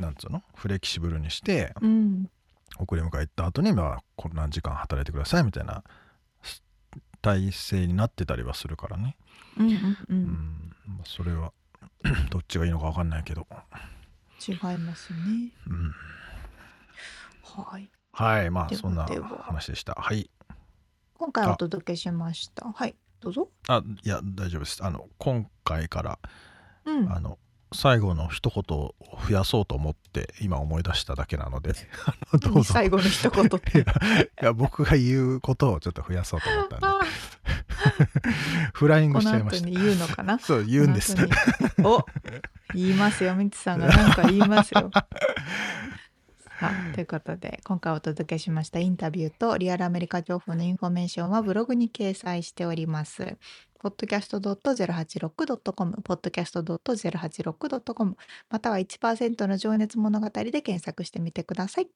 [0.00, 0.42] なんつうの？
[0.54, 2.30] フレキシブルにして、うん、
[2.78, 5.82] 送り迎え行った後にまあこんな時間働いてくださいみたいな
[7.22, 9.16] 体制になってたりはするからね。
[9.58, 9.74] うんうん
[10.08, 10.72] うん、
[11.04, 11.52] それは
[12.30, 13.46] どっちがいいのか分かんないけど。
[14.48, 15.94] 違いますね、うん、
[17.42, 17.90] はい。
[18.12, 19.06] はいまあそんな
[19.42, 19.94] 話でした。
[19.94, 20.30] はい。
[21.14, 22.72] 今回お届けしました。
[22.72, 23.50] はいどうぞ。
[23.68, 24.82] あいや大丈夫です。
[24.82, 26.18] あの今回から、
[26.86, 27.38] うん、あの
[27.72, 28.94] 最後の一言を
[29.28, 31.72] 増やそうと思って今思い出しただけなので
[32.40, 33.84] どうぞ最後の一言ってい
[34.42, 36.86] や僕が言うことをちょっと増やそうと思ったんで
[38.74, 39.68] フライングしちゃいました。
[39.68, 40.38] 言うのかな？
[40.38, 41.16] そう言うんです。
[41.82, 42.04] お
[42.74, 44.90] 言いますよみつさんが何か言いますよ。
[46.60, 53.38] さあということで今回お届けしましたインタビューとリアルアメリカ情報のインフォメーションはブログに掲載しております。
[53.82, 58.16] podcast.086.com、podcast.086.com、
[58.48, 61.88] または1%の情熱物語で検索してみてください。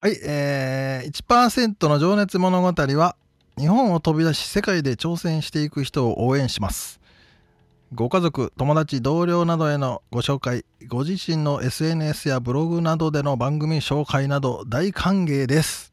[0.00, 3.16] はい、えー、1%の情熱物語は
[3.58, 7.00] 日本を飛び出し世界で挑戦していく人を応援します。
[7.94, 15.92] ご家族、友達、同僚などへのご紹介、ご自身の SNS やブログなどでの番組紹介など大歓迎です。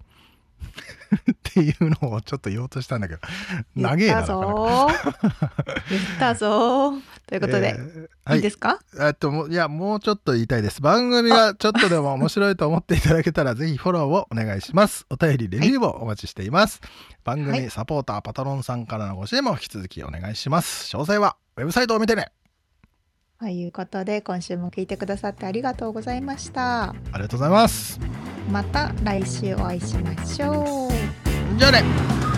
[0.63, 3.21] っていうのをちょっと言おうとしたんだけど、
[3.75, 4.23] 長えな。
[4.23, 4.87] ぞ
[5.89, 6.93] 言ったぞ
[7.27, 8.79] ということで、えー、いいですか？
[8.99, 10.81] えっと、いや、もうちょっと言いたいです。
[10.81, 15.05] 番組がちょっとでも面白いと思っていただけたら、 ぜひフォローをお願いします。
[15.09, 16.79] お便り、レビューもお待ちしています。
[16.81, 16.91] はい、
[17.23, 20.85] 番組サポーター、パトロンさんからのご支援も引き続きお願いします。
[20.95, 22.31] 詳細はウェブサイトを見てね。
[23.43, 26.91] ということで、今週も聞いてくださってありがとうございました。
[26.91, 27.99] ありがとうございます。
[28.49, 31.59] また来週お会いしましょう。
[31.59, 32.32] じゃあね。